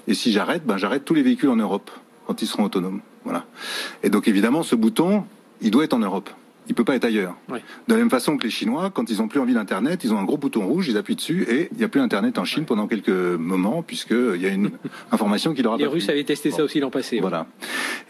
Et 0.07 0.15
si 0.15 0.33
j'arrête, 0.33 0.65
ben, 0.67 0.77
j'arrête 0.77 1.05
tous 1.05 1.15
les 1.15 1.23
véhicules 1.23 1.51
en 1.51 1.57
Europe 1.57 1.91
quand 2.27 2.43
ils 2.43 2.47
seront 2.47 2.65
autonomes. 2.65 3.01
Voilà. 3.25 3.47
Et 4.03 4.11
donc 4.11 4.29
évidemment, 4.29 4.63
ce 4.63 4.75
bouton, 4.75 5.25
il 5.61 5.71
doit 5.71 5.85
être 5.85 5.95
en 5.95 5.99
Europe 5.99 6.31
il 6.69 6.75
peut 6.75 6.85
pas 6.85 6.95
être 6.95 7.05
ailleurs. 7.05 7.37
De 7.49 7.95
la 7.95 7.97
même 7.97 8.11
façon 8.11 8.37
que 8.37 8.45
les 8.45 8.51
Chinois, 8.51 8.91
quand 8.91 9.11
ils 9.11 9.23
ont 9.23 9.29
plus 9.29 9.41
envie 9.41 9.55
d'Internet, 9.55 10.05
ils 10.05 10.13
ont 10.13 10.19
un 10.19 10.25
gros 10.25 10.37
bouton 10.37 10.67
rouge, 10.67 10.89
ils 10.89 10.97
appuient 10.97 11.17
dessus 11.17 11.47
et 11.49 11.69
il 11.73 11.79
n'y 11.79 11.85
a 11.85 11.89
plus 11.89 12.01
Internet 12.01 12.39
en 12.39 12.45
Chine 12.45 12.65
pendant 12.67 12.87
quelques 12.87 13.09
moments 13.09 13.83
puisqu'il 13.83 14.41
y 14.41 14.47
a 14.47 14.51
une 14.51 14.71
information 15.13 15.55
qui 15.55 15.63
leur 15.63 15.75
a 15.75 15.77
Les 15.79 15.87
Russes 15.87 16.09
avaient 16.09 16.25
testé 16.25 16.51
ça 16.51 16.63
aussi 16.63 16.81
l'an 16.81 16.91
passé. 16.91 17.21
Voilà. 17.21 17.47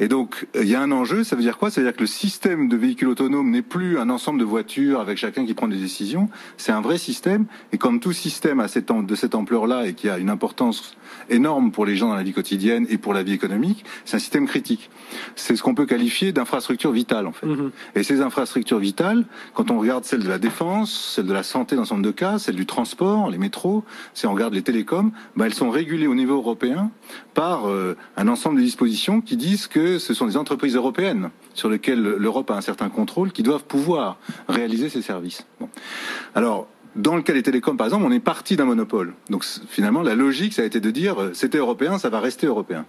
Et 0.00 0.08
donc, 0.08 0.46
il 0.54 0.68
y 0.68 0.74
a 0.74 0.80
un 0.80 0.90
enjeu, 0.90 1.24
ça 1.24 1.36
veut 1.36 1.42
dire 1.42 1.58
quoi? 1.58 1.70
Ça 1.70 1.80
veut 1.80 1.86
dire 1.86 1.94
que 1.94 2.00
le 2.00 2.06
système 2.06 2.68
de 2.68 2.76
véhicules 2.76 3.08
autonomes 3.08 3.50
n'est 3.50 3.62
plus 3.62 3.98
un 3.98 4.10
ensemble 4.10 4.40
de 4.40 4.44
voitures 4.44 5.00
avec 5.00 5.18
chacun 5.18 5.46
qui 5.46 5.54
prend 5.54 5.68
des 5.68 5.76
décisions, 5.76 6.28
c'est 6.56 6.72
un 6.72 6.80
vrai 6.80 6.98
système 6.98 7.46
et 7.72 7.78
comme 7.78 8.00
tout 8.00 8.12
système 8.12 8.60
à 8.60 8.68
cette, 8.68 8.90
de 8.90 9.14
cette 9.14 9.34
ampleur-là 9.34 9.86
et 9.86 9.94
qui 9.94 10.08
a 10.08 10.18
une 10.18 10.30
importance 10.30 10.96
énorme 11.30 11.70
pour 11.70 11.86
les 11.86 11.96
gens 11.96 12.08
dans 12.08 12.16
la 12.16 12.22
vie 12.22 12.32
quotidienne 12.32 12.86
et 12.90 12.98
pour 12.98 13.14
la 13.14 13.22
vie 13.22 13.32
économique, 13.32 13.84
c'est 14.04 14.16
un 14.16 14.20
système 14.20 14.46
critique. 14.46 14.90
C'est 15.36 15.56
ce 15.56 15.62
qu'on 15.62 15.74
peut 15.74 15.86
qualifier 15.86 16.32
d'infrastructure 16.32 16.90
vitale 16.92 17.26
en 17.26 17.32
fait. 17.32 17.46
Mm-hmm. 17.46 17.70
Et 17.94 18.02
ces 18.02 18.20
infrastructures 18.20 18.47
infrastructures 18.48 18.78
vitales, 18.78 19.24
quand 19.52 19.70
on 19.70 19.78
regarde 19.78 20.04
celle 20.04 20.22
de 20.22 20.28
la 20.28 20.38
défense, 20.38 21.12
celle 21.14 21.26
de 21.26 21.32
la 21.34 21.42
santé 21.42 21.76
dans 21.76 21.84
son 21.84 21.98
de 21.98 22.10
cas, 22.10 22.38
celle 22.38 22.56
du 22.56 22.64
transport, 22.64 23.28
les 23.28 23.36
métros, 23.36 23.84
si 24.14 24.26
on 24.26 24.32
regarde 24.32 24.54
les 24.54 24.62
télécoms, 24.62 25.12
bah, 25.36 25.44
elles 25.46 25.54
sont 25.54 25.68
régulées 25.68 26.06
au 26.06 26.14
niveau 26.14 26.36
européen 26.36 26.90
par 27.34 27.68
euh, 27.68 27.94
un 28.16 28.26
ensemble 28.26 28.56
de 28.56 28.62
dispositions 28.62 29.20
qui 29.20 29.36
disent 29.36 29.66
que 29.66 29.98
ce 29.98 30.14
sont 30.14 30.26
des 30.26 30.38
entreprises 30.38 30.76
européennes 30.76 31.28
sur 31.52 31.68
lesquelles 31.68 32.00
l'Europe 32.00 32.50
a 32.50 32.54
un 32.54 32.62
certain 32.62 32.88
contrôle 32.88 33.32
qui 33.32 33.42
doivent 33.42 33.64
pouvoir 33.64 34.18
réaliser 34.48 34.88
ces 34.88 35.02
services. 35.02 35.46
Alors, 36.34 36.68
dans 36.96 37.16
le 37.16 37.22
cas 37.22 37.34
des 37.34 37.42
télécoms, 37.42 37.76
par 37.76 37.86
exemple, 37.86 38.06
on 38.06 38.12
est 38.12 38.18
parti 38.18 38.56
d'un 38.56 38.64
monopole. 38.64 39.12
Donc 39.28 39.44
finalement, 39.44 40.00
la 40.00 40.14
logique, 40.14 40.54
ça 40.54 40.62
a 40.62 40.64
été 40.64 40.80
de 40.80 40.90
dire, 40.90 41.20
euh, 41.20 41.30
c'était 41.34 41.58
européen, 41.58 41.98
ça 41.98 42.08
va 42.08 42.20
rester 42.20 42.46
européen. 42.46 42.86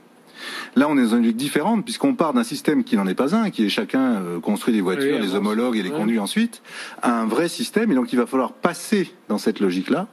Là, 0.76 0.88
on 0.90 0.98
est 0.98 1.04
dans 1.04 1.16
une 1.16 1.24
logique 1.24 1.38
différente 1.38 1.84
puisqu'on 1.84 2.14
part 2.14 2.34
d'un 2.34 2.44
système 2.44 2.84
qui 2.84 2.96
n'en 2.96 3.08
est 3.08 3.16
pas 3.16 3.36
un, 3.36 3.50
qui 3.50 3.66
est 3.66 3.70
chacun 3.70 4.16
euh, 4.16 4.40
construit 4.40 4.74
des 4.74 4.82
voitures, 4.82 5.20
les 5.20 5.36
homologues 5.36 5.78
et 5.78 5.84
les 5.84 5.92
conduit 5.92 6.20
ensuite, 6.20 6.62
à 7.02 7.20
un 7.22 7.26
vrai 7.26 7.48
système. 7.48 7.92
Et 7.92 7.96
donc, 7.96 8.14
il 8.14 8.18
va 8.18 8.26
falloir 8.26 8.54
passer 8.54 9.14
dans 9.28 9.38
cette 9.38 9.60
logique-là. 9.60 10.08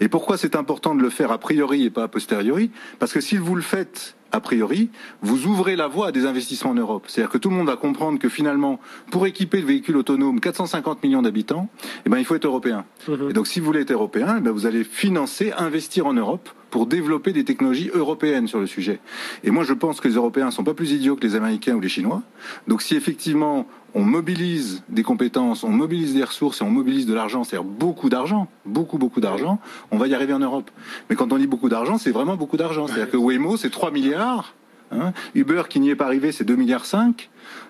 Et 0.00 0.08
pourquoi 0.08 0.38
c'est 0.38 0.56
important 0.56 0.94
de 0.94 1.02
le 1.02 1.10
faire 1.10 1.32
a 1.32 1.38
priori 1.38 1.84
et 1.84 1.90
pas 1.90 2.04
a 2.04 2.08
posteriori? 2.08 2.70
Parce 2.98 3.12
que 3.12 3.20
si 3.20 3.36
vous 3.36 3.54
le 3.54 3.62
faites 3.62 4.16
a 4.32 4.40
priori, 4.40 4.90
vous 5.22 5.46
ouvrez 5.46 5.76
la 5.76 5.86
voie 5.86 6.08
à 6.08 6.12
des 6.12 6.26
investissements 6.26 6.70
en 6.70 6.74
Europe. 6.74 7.04
C'est-à-dire 7.06 7.30
que 7.30 7.38
tout 7.38 7.50
le 7.50 7.56
monde 7.56 7.66
va 7.66 7.76
comprendre 7.76 8.18
que 8.18 8.28
finalement, 8.28 8.80
pour 9.10 9.26
équiper 9.26 9.60
le 9.60 9.66
véhicule 9.66 9.96
autonome, 9.96 10.40
450 10.40 11.02
millions 11.02 11.22
d'habitants, 11.22 11.68
eh 12.04 12.10
ben, 12.10 12.18
il 12.18 12.24
faut 12.24 12.34
être 12.34 12.46
européen. 12.46 12.84
Mhm. 13.08 13.30
Et 13.30 13.32
donc, 13.32 13.46
si 13.46 13.60
vous 13.60 13.66
voulez 13.66 13.80
être 13.80 13.92
européen, 13.92 14.36
eh 14.38 14.40
ben, 14.40 14.50
vous 14.50 14.66
allez 14.66 14.84
financer, 14.84 15.52
investir 15.56 16.06
en 16.06 16.12
Europe 16.12 16.48
pour 16.70 16.86
développer 16.86 17.32
des 17.32 17.44
technologies 17.44 17.90
européennes 17.94 18.48
sur 18.48 18.58
le 18.58 18.66
sujet. 18.66 19.00
Et 19.44 19.50
moi, 19.50 19.64
je 19.64 19.72
pense 19.72 20.00
que 20.00 20.08
les 20.08 20.14
Européens 20.14 20.46
ne 20.46 20.50
sont 20.50 20.64
pas 20.64 20.74
plus 20.74 20.92
idiots 20.92 21.16
que 21.16 21.22
les 21.22 21.36
Américains 21.36 21.74
ou 21.74 21.80
les 21.80 21.88
Chinois. 21.88 22.22
Donc, 22.66 22.82
si 22.82 22.96
effectivement 22.96 23.66
on 23.94 24.04
mobilise 24.04 24.82
des 24.88 25.02
compétences, 25.02 25.64
on 25.64 25.70
mobilise 25.70 26.14
des 26.14 26.24
ressources 26.24 26.60
et 26.60 26.64
on 26.64 26.70
mobilise 26.70 27.06
de 27.06 27.14
l'argent, 27.14 27.44
c'est-à-dire 27.44 27.68
beaucoup 27.68 28.08
d'argent, 28.08 28.48
beaucoup, 28.64 28.98
beaucoup 28.98 29.20
d'argent, 29.20 29.58
on 29.90 29.98
va 29.98 30.06
y 30.06 30.14
arriver 30.14 30.32
en 30.32 30.38
Europe. 30.38 30.70
Mais 31.08 31.16
quand 31.16 31.32
on 31.32 31.38
dit 31.38 31.46
beaucoup 31.46 31.68
d'argent, 31.68 31.98
c'est 31.98 32.10
vraiment 32.10 32.36
beaucoup 32.36 32.56
d'argent. 32.56 32.86
C'est-à-dire 32.86 33.10
que 33.10 33.16
Waymo, 33.16 33.56
c'est 33.56 33.70
3 33.70 33.90
milliards. 33.90 34.54
Hein. 34.92 35.12
Uber, 35.34 35.64
qui 35.68 35.80
n'y 35.80 35.90
est 35.90 35.96
pas 35.96 36.06
arrivé, 36.06 36.30
c'est 36.30 36.44
2 36.44 36.54
milliards 36.54 36.86
5. 36.86 37.28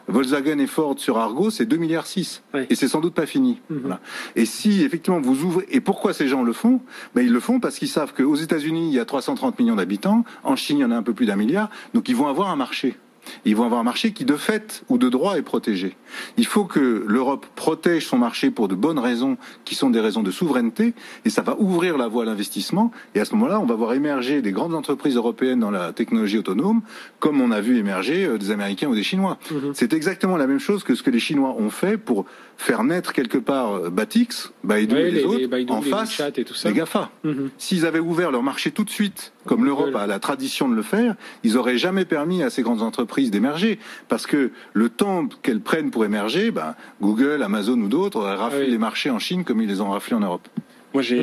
Volkswagen 0.08 0.58
et 0.58 0.66
Ford 0.66 0.94
sur 0.99 1.18
Argo, 1.18 1.50
c'est 1.50 1.66
2 1.66 1.76
milliards 1.76 2.06
6. 2.06 2.42
Et 2.70 2.75
c'est 2.75 2.88
sans 2.88 3.00
doute 3.00 3.14
pas 3.14 3.26
fini. 3.26 3.61
Mhm. 3.70 3.96
Et 4.37 4.44
si 4.44 4.82
effectivement 4.82 5.20
vous 5.20 5.42
ouvrez, 5.42 5.66
et 5.70 5.80
pourquoi 5.80 6.12
ces 6.12 6.28
gens 6.28 6.42
le 6.42 6.52
font? 6.52 6.80
Ben, 7.14 7.23
Ils 7.23 7.32
le 7.32 7.40
font 7.40 7.61
parce 7.61 7.78
qu'ils 7.78 7.88
savent 7.88 8.12
qu'aux 8.12 8.37
États-Unis, 8.37 8.88
il 8.90 8.94
y 8.94 9.00
a 9.00 9.04
330 9.04 9.58
millions 9.58 9.76
d'habitants, 9.76 10.25
en 10.44 10.56
Chine, 10.56 10.78
il 10.78 10.82
y 10.82 10.85
en 10.85 10.90
a 10.90 10.96
un 10.96 11.02
peu 11.02 11.14
plus 11.14 11.26
d'un 11.26 11.37
milliard, 11.37 11.70
donc 11.94 12.08
ils 12.08 12.16
vont 12.16 12.28
avoir 12.28 12.50
un 12.50 12.56
marché. 12.56 12.96
Ils 13.45 13.56
vont 13.56 13.64
avoir 13.64 13.80
un 13.80 13.85
marché 13.85 14.12
qui, 14.12 14.25
de 14.25 14.37
fait 14.37 14.85
ou 14.88 14.99
de 14.99 15.09
droit, 15.09 15.37
est 15.37 15.42
protégé. 15.42 15.97
Il 16.37 16.47
faut 16.47 16.64
que 16.64 17.04
l'Europe 17.06 17.47
protège 17.54 18.06
son 18.06 18.18
marché 18.18 18.50
pour 18.50 18.68
de 18.68 18.75
bonnes 18.75 18.99
raisons, 18.99 19.37
qui 19.64 19.75
sont 19.75 19.90
des 19.90 20.00
raisons 20.00 20.23
de 20.23 20.30
souveraineté, 20.30 20.95
et 21.25 21.30
ça 21.30 21.42
va 21.42 21.56
ouvrir 21.59 21.99
la 21.99 22.09
voie 22.09 22.23
à 22.23 22.26
l'investissement. 22.26 22.90
Et 23.14 23.21
à 23.21 23.25
ce 23.25 23.35
moment-là, 23.35 23.61
on 23.61 23.66
va 23.66 23.75
voir 23.75 23.92
émerger 23.92 24.42
des 24.42 24.52
grandes 24.52 24.75
entreprises 24.75 25.16
européennes 25.16 25.61
dans 25.61 25.71
la 25.71 25.92
technologie 25.92 26.38
autonome, 26.38 26.83
comme 27.18 27.40
on 27.40 27.50
a 27.50 27.61
vu 27.61 27.78
émerger 27.78 28.25
euh, 28.25 28.38
des 28.38 28.50
Américains 28.50 28.88
ou 28.88 28.95
des 28.95 29.02
Chinois. 29.02 29.38
Mhm. 29.50 29.73
C'est 29.75 29.92
exactement 29.92 30.37
la 30.37 30.47
même 30.47 30.61
chose 30.61 30.85
que 30.85 30.95
ce 30.95 31.02
que 31.02 31.11
les 31.11 31.21
Chinois 31.21 31.54
ont 31.59 31.71
fait 31.71 31.97
pour 31.97 32.26
faire 32.56 32.85
naître 32.85 33.12
quelque 33.12 33.38
part 33.38 33.75
euh, 33.75 33.90
Batix, 33.90 34.52
Baidu 34.64 34.97
et 34.97 35.11
les, 35.11 35.25
autres, 35.25 35.49
en 35.68 35.83
face 35.83 36.21
et 36.37 36.45
tout 36.45 36.54
ça. 36.54 36.68
des 36.68 36.75
GAFA. 36.75 37.11
Mhm. 37.25 37.50
S'ils 37.59 37.87
avaient 37.87 38.00
ouvert 38.00 38.30
leur 38.30 38.42
marché 38.42 38.71
tout 38.71 38.85
de 38.85 38.90
suite, 38.90 39.33
comme 39.45 39.64
l'Europe 39.64 39.95
a 39.95 40.06
la 40.06 40.18
tradition 40.18 40.68
de 40.68 40.75
le 40.75 40.83
faire, 40.83 41.14
ils 41.45 41.54
n'auraient 41.54 41.78
jamais 41.78 42.04
permis 42.04 42.42
à 42.42 42.50
ces 42.50 42.62
grandes 42.62 42.83
entreprises 42.83 43.15
d'émerger. 43.30 43.78
Parce 44.08 44.26
que 44.26 44.50
le 44.73 44.88
temps 44.88 45.28
qu'elles 45.42 45.61
prennent 45.61 45.90
pour 45.90 46.04
émerger, 46.04 46.50
ben, 46.50 46.75
Google, 47.00 47.42
Amazon 47.42 47.78
ou 47.80 47.88
d'autres 47.88 48.20
raflé 48.20 48.66
les 48.66 48.78
marchés 48.78 49.11
en 49.11 49.18
Chine 49.18 49.44
comme 49.44 49.61
ils 49.61 49.68
les 49.68 49.80
ont 49.80 49.90
raflés 49.90 50.16
en 50.16 50.20
Europe. 50.20 50.49
Moi, 50.94 51.02
j'ai, 51.02 51.20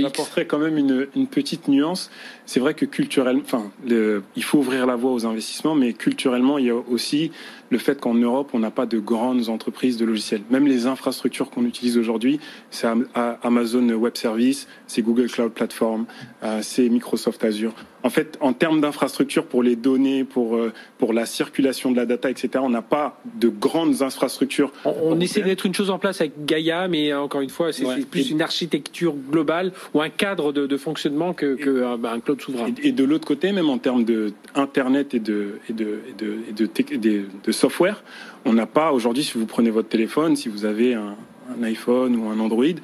j'apporterais 0.00 0.46
quand 0.46 0.58
même 0.58 0.78
une, 0.78 1.08
une 1.14 1.26
petite 1.26 1.68
nuance. 1.68 2.10
C'est 2.46 2.58
vrai 2.58 2.72
que 2.72 2.86
culturellement, 2.86 3.42
enfin, 3.44 3.70
il 3.86 4.44
faut 4.44 4.58
ouvrir 4.58 4.86
la 4.86 4.96
voie 4.96 5.12
aux 5.12 5.26
investissements, 5.26 5.74
mais 5.74 5.92
culturellement, 5.92 6.56
il 6.56 6.66
y 6.66 6.70
a 6.70 6.76
aussi 6.76 7.32
le 7.70 7.78
fait 7.78 8.00
qu'en 8.00 8.14
Europe, 8.14 8.50
on 8.52 8.58
n'a 8.58 8.70
pas 8.70 8.86
de 8.86 8.98
grandes 8.98 9.48
entreprises 9.48 9.96
de 9.96 10.04
logiciels. 10.04 10.42
Même 10.50 10.66
les 10.66 10.86
infrastructures 10.86 11.50
qu'on 11.50 11.64
utilise 11.64 11.98
aujourd'hui, 11.98 12.40
c'est 12.70 12.88
Amazon 13.14 13.88
Web 13.88 14.16
Service, 14.16 14.68
c'est 14.86 15.02
Google 15.02 15.28
Cloud 15.28 15.52
Platform, 15.52 16.06
euh, 16.42 16.60
c'est 16.62 16.88
Microsoft 16.88 17.44
Azure. 17.44 17.74
En 18.02 18.10
fait, 18.10 18.38
en 18.40 18.52
termes 18.52 18.80
d'infrastructures 18.80 19.46
pour 19.46 19.64
les 19.64 19.74
données, 19.74 20.22
pour, 20.22 20.56
euh, 20.56 20.72
pour 20.96 21.12
la 21.12 21.26
circulation 21.26 21.90
de 21.90 21.96
la 21.96 22.06
data, 22.06 22.30
etc., 22.30 22.48
on 22.62 22.70
n'a 22.70 22.82
pas 22.82 23.20
de 23.34 23.48
grandes 23.48 24.02
infrastructures. 24.02 24.72
On, 24.84 25.18
essaie 25.18 25.40
de 25.40 25.46
mettre 25.46 25.66
une 25.66 25.74
chose 25.74 25.90
en 25.90 25.98
place 25.98 26.20
avec 26.20 26.44
Gaia, 26.44 26.86
mais 26.86 27.10
euh, 27.10 27.20
encore 27.20 27.40
une 27.40 27.50
fois, 27.50 27.72
c'est 27.72 27.84
plus 28.08 28.30
une 28.30 28.42
architecture 28.42 29.14
globale 29.30 29.72
ou 29.92 30.00
un 30.00 30.08
cadre 30.08 30.52
de, 30.52 30.76
fonctionnement 30.76 31.32
que, 31.32 31.54
que 31.54 31.96
bah, 31.96 32.12
un 32.12 32.20
cloud 32.20 32.40
souverain. 32.40 32.68
Et, 32.82 32.92
de 32.92 33.02
l'autre 33.02 33.26
côté, 33.26 33.50
même 33.50 33.70
en 33.70 33.78
termes 33.78 34.04
de 34.04 34.32
Internet 34.54 35.14
et 35.14 35.18
de, 35.18 35.58
et 35.68 35.72
de, 35.72 36.00
et 36.08 36.52
de, 36.52 36.68
de, 36.96 37.24
de 37.44 37.52
software. 37.56 38.02
On 38.44 38.52
n'a 38.52 38.66
pas, 38.66 38.92
aujourd'hui, 38.92 39.24
si 39.24 39.36
vous 39.38 39.46
prenez 39.46 39.70
votre 39.70 39.88
téléphone, 39.88 40.36
si 40.36 40.48
vous 40.48 40.64
avez 40.64 40.94
un, 40.94 41.16
iPhone 41.62 42.16
ou 42.16 42.28
un 42.28 42.40
Android, 42.40 42.74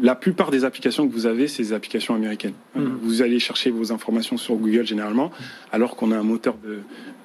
la 0.00 0.14
plupart 0.14 0.50
des 0.50 0.64
applications 0.64 1.06
que 1.06 1.12
vous 1.12 1.26
avez, 1.26 1.48
c'est 1.48 1.62
des 1.62 1.72
applications 1.72 2.14
américaines. 2.14 2.54
Mhm. 2.74 2.98
Vous 3.02 3.22
allez 3.22 3.38
chercher 3.38 3.70
vos 3.70 3.92
informations 3.92 4.36
sur 4.36 4.54
Google 4.56 4.86
généralement, 4.86 5.30
alors 5.72 5.96
qu'on 5.96 6.12
a 6.12 6.18
un 6.18 6.22
moteur 6.22 6.56
de, 6.62 6.80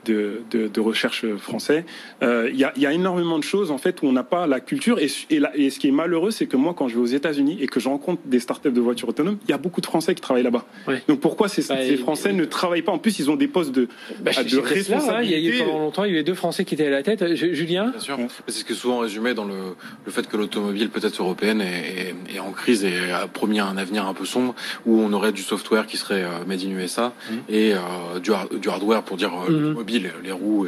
de, 0.05 0.67
de, 0.67 0.81
recherche 0.81 1.25
français. 1.35 1.85
Euh, 2.23 2.49
il 2.51 2.59
y, 2.59 2.63
a, 2.63 2.73
y, 2.77 2.85
a, 2.85 2.93
énormément 2.93 3.37
de 3.37 3.43
choses 3.43 3.71
en 3.71 3.77
fait 3.77 4.01
où 4.01 4.07
on 4.07 4.11
n'a 4.11 4.23
pas 4.23 4.47
la 4.47 4.59
culture. 4.59 4.99
Et, 4.99 5.07
et, 5.29 5.69
ce 5.69 5.79
qui 5.79 5.87
est 5.87 5.91
malheureux, 5.91 6.31
c'est 6.31 6.47
que 6.47 6.57
moi, 6.57 6.73
quand 6.75 6.87
je 6.87 6.95
vais 6.95 7.01
aux 7.01 7.05
États-Unis 7.05 7.57
et 7.61 7.67
que 7.67 7.79
je 7.79 7.89
rencontre 7.89 8.21
des 8.25 8.39
startups 8.39 8.71
de 8.71 8.81
voitures 8.81 9.09
autonomes, 9.09 9.37
il 9.47 9.51
y 9.51 9.53
a 9.53 9.57
beaucoup 9.57 9.81
de 9.81 9.85
Français 9.85 10.15
qui 10.15 10.21
travaillent 10.21 10.43
là-bas. 10.43 10.65
Donc 11.07 11.19
pourquoi 11.19 11.47
ces, 11.47 11.61
bah, 11.67 11.81
ces 11.81 11.97
Français 11.97 12.33
ne 12.33 12.45
travaillent 12.45 12.81
pas? 12.81 12.91
En 12.91 12.97
plus, 12.97 13.19
ils 13.19 13.29
ont 13.29 13.35
des 13.35 13.47
postes 13.47 13.71
de, 13.71 13.87
bah, 14.21 14.31
de 14.31 14.57
responsabilité. 14.57 15.39
il 15.39 15.55
y 15.55 15.61
a 15.61 15.65
pendant 15.65 15.79
longtemps, 15.79 16.03
il 16.05 16.11
y 16.11 16.15
avait 16.15 16.23
deux 16.23 16.33
Français 16.33 16.65
qui 16.65 16.75
étaient 16.75 16.87
à 16.87 16.91
la 16.91 17.03
tête. 17.03 17.35
Julien? 17.35 17.89
Bien 17.89 17.99
sûr. 17.99 18.17
C'est 18.47 18.59
ce 18.59 18.65
que 18.65 18.73
souvent 18.73 18.99
résumé 18.99 19.33
dans 19.33 19.45
le, 19.45 19.75
le 20.05 20.11
fait 20.11 20.27
que 20.27 20.37
l'automobile, 20.37 20.89
peut-être 20.89 21.21
européenne, 21.21 21.61
est, 21.61 22.15
est, 22.33 22.39
en 22.39 22.51
crise 22.59 22.83
et 22.83 23.11
a 23.11 23.27
promis 23.27 23.59
un 23.59 23.77
avenir 23.77 24.05
un 24.05 24.13
peu 24.13 24.25
sombre 24.25 24.53
où 24.85 24.99
on 24.99 25.11
aurait 25.13 25.31
du 25.31 25.41
software 25.41 25.87
qui 25.87 25.97
serait 25.97 26.23
euh, 26.23 26.45
made 26.45 26.61
in 26.61 26.71
USA 26.71 27.07
mmh. 27.07 27.33
et 27.47 27.73
euh, 27.73 28.19
du, 28.19 28.31
du, 28.59 28.69
hardware 28.69 29.03
pour 29.03 29.17
dire 29.17 29.31
euh, 29.33 29.51
mmh. 29.51 29.73
mobile, 29.73 30.11
les 30.23 30.31
roues 30.31 30.67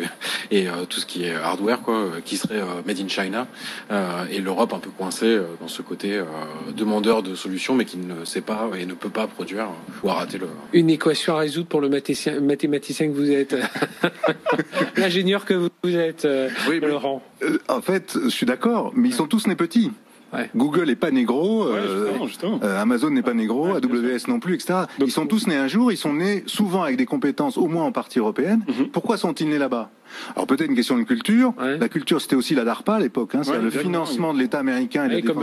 et, 0.50 0.68
tout 0.90 1.00
ce 1.00 1.06
qui 1.06 1.26
est 1.26 1.36
hardware, 1.36 1.82
quoi, 1.82 2.08
qui 2.24 2.38
serait 2.38 2.62
made 2.86 3.00
in 3.00 3.08
China 3.08 3.48
et 4.32 4.40
l'Europe 4.40 4.74
un 4.74 4.80
peu 4.80 4.90
coincée 4.90 5.40
dans 5.60 5.68
ce 5.68 5.82
côté 5.82 6.22
demandeur 6.76 7.24
de 7.24 7.36
solutions 7.36 7.76
mais 7.76 7.86
qui 7.86 7.98
ne 7.98 8.26
sait 8.26 8.42
pas 8.42 8.70
et 8.78 8.86
ne 8.86 8.94
peut 8.94 9.10
pas 9.10 9.28
produire 9.28 9.68
ou 10.04 10.08
rater 10.08 10.38
le. 10.38 10.48
Une 10.74 10.90
équation 10.90 11.36
à 11.36 11.40
résoudre 11.40 11.68
pour 11.68 11.82
le 11.82 11.90
mathématicien 11.90 13.08
que 13.08 13.14
vous 13.14 13.32
êtes, 13.32 13.56
l'ingénieur 14.98 15.46
que 15.46 15.54
vous 15.54 15.96
êtes, 15.96 16.28
oui, 16.70 16.80
Laurent. 16.80 17.22
en 17.68 17.82
fait, 17.82 18.18
je 18.24 18.30
suis 18.30 18.46
d'accord, 18.46 18.92
mais 18.96 19.10
ils 19.10 19.16
sont 19.16 19.28
tous 19.28 19.48
nés 19.48 19.56
petits. 19.56 19.92
Google 20.56 20.86
n'est 20.86 20.96
pas 20.96 21.12
négro, 21.12 21.66
euh, 21.68 22.10
euh, 22.64 22.82
Amazon 22.82 23.10
n'est 23.10 23.22
pas 23.22 23.34
négro, 23.34 23.76
AWS 23.76 24.28
non 24.28 24.40
plus, 24.40 24.56
etc. 24.56 24.82
ils 25.00 25.12
sont 25.12 25.26
tous 25.26 25.48
nés 25.48 25.56
un 25.56 25.68
jour, 25.68 25.92
ils 25.92 25.98
sont 25.98 26.14
nés 26.14 26.44
souvent 26.46 26.84
avec 26.84 26.98
des 26.98 27.06
compétences 27.06 27.58
au 27.58 27.68
moins 27.68 27.86
en 27.86 27.92
partie 27.92 28.20
européenne. 28.20 28.64
Mhm. 28.68 28.88
Pourquoi 28.90 29.18
sont-ils 29.18 29.50
nés 29.50 29.58
là-bas? 29.58 29.90
Alors 30.36 30.48
peut-être 30.48 30.70
une 30.70 30.76
question 30.76 30.98
de 30.98 31.04
culture. 31.04 31.54
La 31.58 31.90
culture, 31.90 32.22
c'était 32.22 32.36
aussi 32.36 32.56
la 32.56 32.64
DARPA 32.64 32.96
à 32.96 33.00
l'époque. 33.00 33.36
Hein, 33.36 33.42
c'est 33.44 33.60
le 33.60 33.70
financement 33.70 34.34
de 34.34 34.40
l'État 34.40 34.60
américain 34.60 35.10
et, 35.10 35.22
comme, 35.22 35.42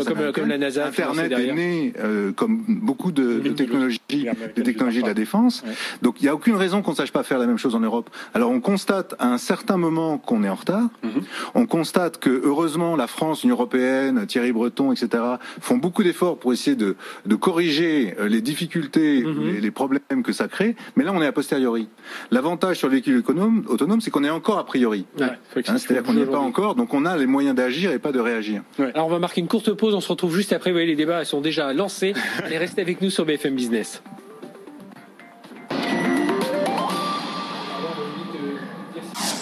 la 0.49 0.59
NASA. 0.59 0.87
Internet 0.87 1.33
est 1.33 1.53
né 1.53 1.93
euh, 1.99 2.33
comme 2.33 2.65
beaucoup 2.67 3.13
de, 3.13 3.39
technologies, 3.51 4.01
des 4.09 4.63
technologies 4.63 5.03
de 5.03 5.07
la 5.07 5.15
défense. 5.15 5.65
Donc 6.03 6.21
il 6.21 6.25
n'y 6.25 6.29
a 6.29 6.35
aucune 6.35 6.57
raison 6.57 6.83
qu'on 6.83 6.93
ne 6.93 6.97
sache 6.97 7.13
pas 7.13 7.23
faire 7.23 7.39
la 7.39 7.47
même 7.47 7.59
chose 7.59 7.75
en 7.75 7.81
Europe. 7.81 8.11
Alors 8.35 8.51
on 8.51 8.61
constate 8.61 9.15
à 9.19 9.29
un 9.29 9.39
certain 9.39 9.77
moment 9.77 10.19
qu'on 10.19 10.45
est 10.45 10.49
en 10.49 10.55
retard. 10.55 10.89
Mhm. 11.03 11.23
On 11.55 11.67
constate 11.67 12.19
que 12.19 12.31
heureusement 12.45 12.97
la 12.97 13.07
France, 13.07 13.43
l'Union 13.43 13.57
européenne, 13.57 14.27
Thierry 14.27 14.53
Breton, 14.53 14.93
etc. 14.93 15.23
font 15.61 15.77
beaucoup 15.77 16.03
d'efforts 16.03 16.39
pour 16.39 16.53
essayer 16.53 16.77
de, 16.77 16.97
de 17.27 17.35
corriger 17.35 18.15
euh, 18.19 18.29
les 18.29 18.41
difficultés, 18.41 19.23
mhm. 19.25 19.45
les, 19.45 19.61
les, 19.61 19.71
problèmes 19.71 20.23
que 20.25 20.33
ça 20.33 20.49
crée. 20.49 20.77
Mais 20.97 21.05
là 21.05 21.13
on 21.15 21.23
est 21.23 21.27
a 21.27 21.33
posteriori. 21.33 21.89
L'avantage 22.31 22.79
sur 22.79 22.89
le 22.89 22.93
véhicule 22.93 23.23
autonome 23.69 24.01
c'est 24.01 24.11
qu'on 24.11 24.25
est 24.25 24.31
encore 24.31 24.58
a 24.59 24.65
priori. 24.65 25.07
Hein, 25.21 25.31
c'est-à-dire 25.53 26.03
qu'on 26.03 26.15
n'y 26.15 26.23
est 26.23 26.27
pas 26.27 26.38
encore, 26.38 26.75
donc 26.75 26.95
on 26.95 27.05
a 27.05 27.17
les 27.17 27.27
moyens 27.27 27.55
d'agir 27.55 27.93
et 27.93 27.99
pas 27.99 28.12
de 28.12 28.21
réagir. 28.21 28.62
Alors 28.95 29.07
on 29.07 29.11
va 29.11 29.19
marquer 29.19 29.41
une 29.41 29.49
courte 29.49 29.73
pause, 29.73 29.95
on 29.95 30.00
se 30.00 30.09
retrouve 30.09 30.35
juste 30.35 30.53
après. 30.53 30.71
Vous 30.71 30.75
voyez, 30.75 30.87
les 30.87 30.97
débats 30.97 31.25
sont 31.25 31.41
déjà 31.41 31.73
lancés. 31.73 32.15
Allez, 32.45 32.59
restez 32.59 32.83
avec 32.83 33.00
nous 33.00 33.11
sur 33.11 33.25
BFM 33.25 33.55
Business. 33.55 34.03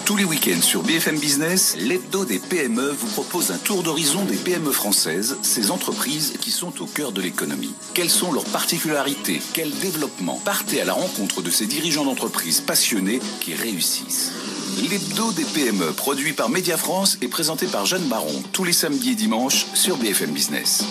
Tous 0.07 0.15
les 0.15 0.23
week-ends 0.23 0.61
sur 0.61 0.83
BFM 0.83 1.19
Business, 1.19 1.75
l'hebdo 1.77 2.23
des 2.23 2.39
PME 2.39 2.91
vous 2.91 3.07
propose 3.07 3.51
un 3.51 3.57
tour 3.57 3.83
d'horizon 3.83 4.23
des 4.23 4.37
PME 4.37 4.71
françaises, 4.71 5.37
ces 5.41 5.69
entreprises 5.69 6.35
qui 6.39 6.49
sont 6.49 6.81
au 6.81 6.85
cœur 6.85 7.11
de 7.11 7.21
l'économie. 7.21 7.75
Quelles 7.93 8.09
sont 8.09 8.31
leurs 8.31 8.45
particularités? 8.45 9.41
Quel 9.53 9.69
développement? 9.69 10.39
Partez 10.45 10.79
à 10.79 10.85
la 10.85 10.93
rencontre 10.93 11.41
de 11.41 11.49
ces 11.49 11.65
dirigeants 11.65 12.05
d'entreprises 12.05 12.61
passionnés 12.61 13.19
qui 13.41 13.53
réussissent. 13.53 14.31
L'hebdo 14.77 15.31
des 15.31 15.43
PME, 15.43 15.91
produit 15.93 16.33
par 16.33 16.49
Média 16.49 16.77
France 16.77 17.17
et 17.23 17.27
présenté 17.27 17.65
par 17.65 17.87
Jeanne 17.87 18.07
Baron, 18.07 18.43
tous 18.53 18.63
les 18.63 18.73
samedis 18.73 19.13
et 19.13 19.15
dimanches 19.15 19.65
sur 19.73 19.97
BFM 19.97 20.29
Business. 20.29 20.83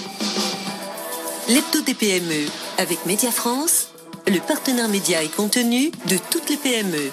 L'hebdo 1.48 1.82
des 1.82 1.94
PME, 1.94 2.48
avec 2.78 3.06
Média 3.06 3.30
France, 3.30 3.90
le 4.26 4.40
partenaire 4.40 4.88
média 4.88 5.22
et 5.22 5.28
contenu 5.28 5.92
de 6.08 6.18
toutes 6.30 6.50
les 6.50 6.56
PME. 6.56 7.12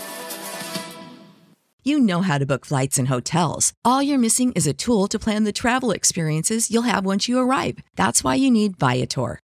You 1.85 1.99
know 1.99 2.23
how 2.23 2.39
to 2.39 2.45
book 2.45 2.65
flights 2.65 2.97
and 2.97 3.07
hotels. 3.07 3.71
All 3.85 4.01
you're 4.01 4.17
missing 4.17 4.51
is 4.55 4.65
a 4.65 4.73
tool 4.73 5.07
to 5.09 5.19
plan 5.19 5.43
the 5.43 5.53
travel 5.53 5.91
experiences 5.91 6.71
you'll 6.71 6.89
have 6.89 7.05
once 7.05 7.27
you 7.27 7.37
arrive. 7.37 7.75
That's 7.97 8.23
why 8.23 8.35
you 8.35 8.49
need 8.49 8.79
Viator. 8.79 9.42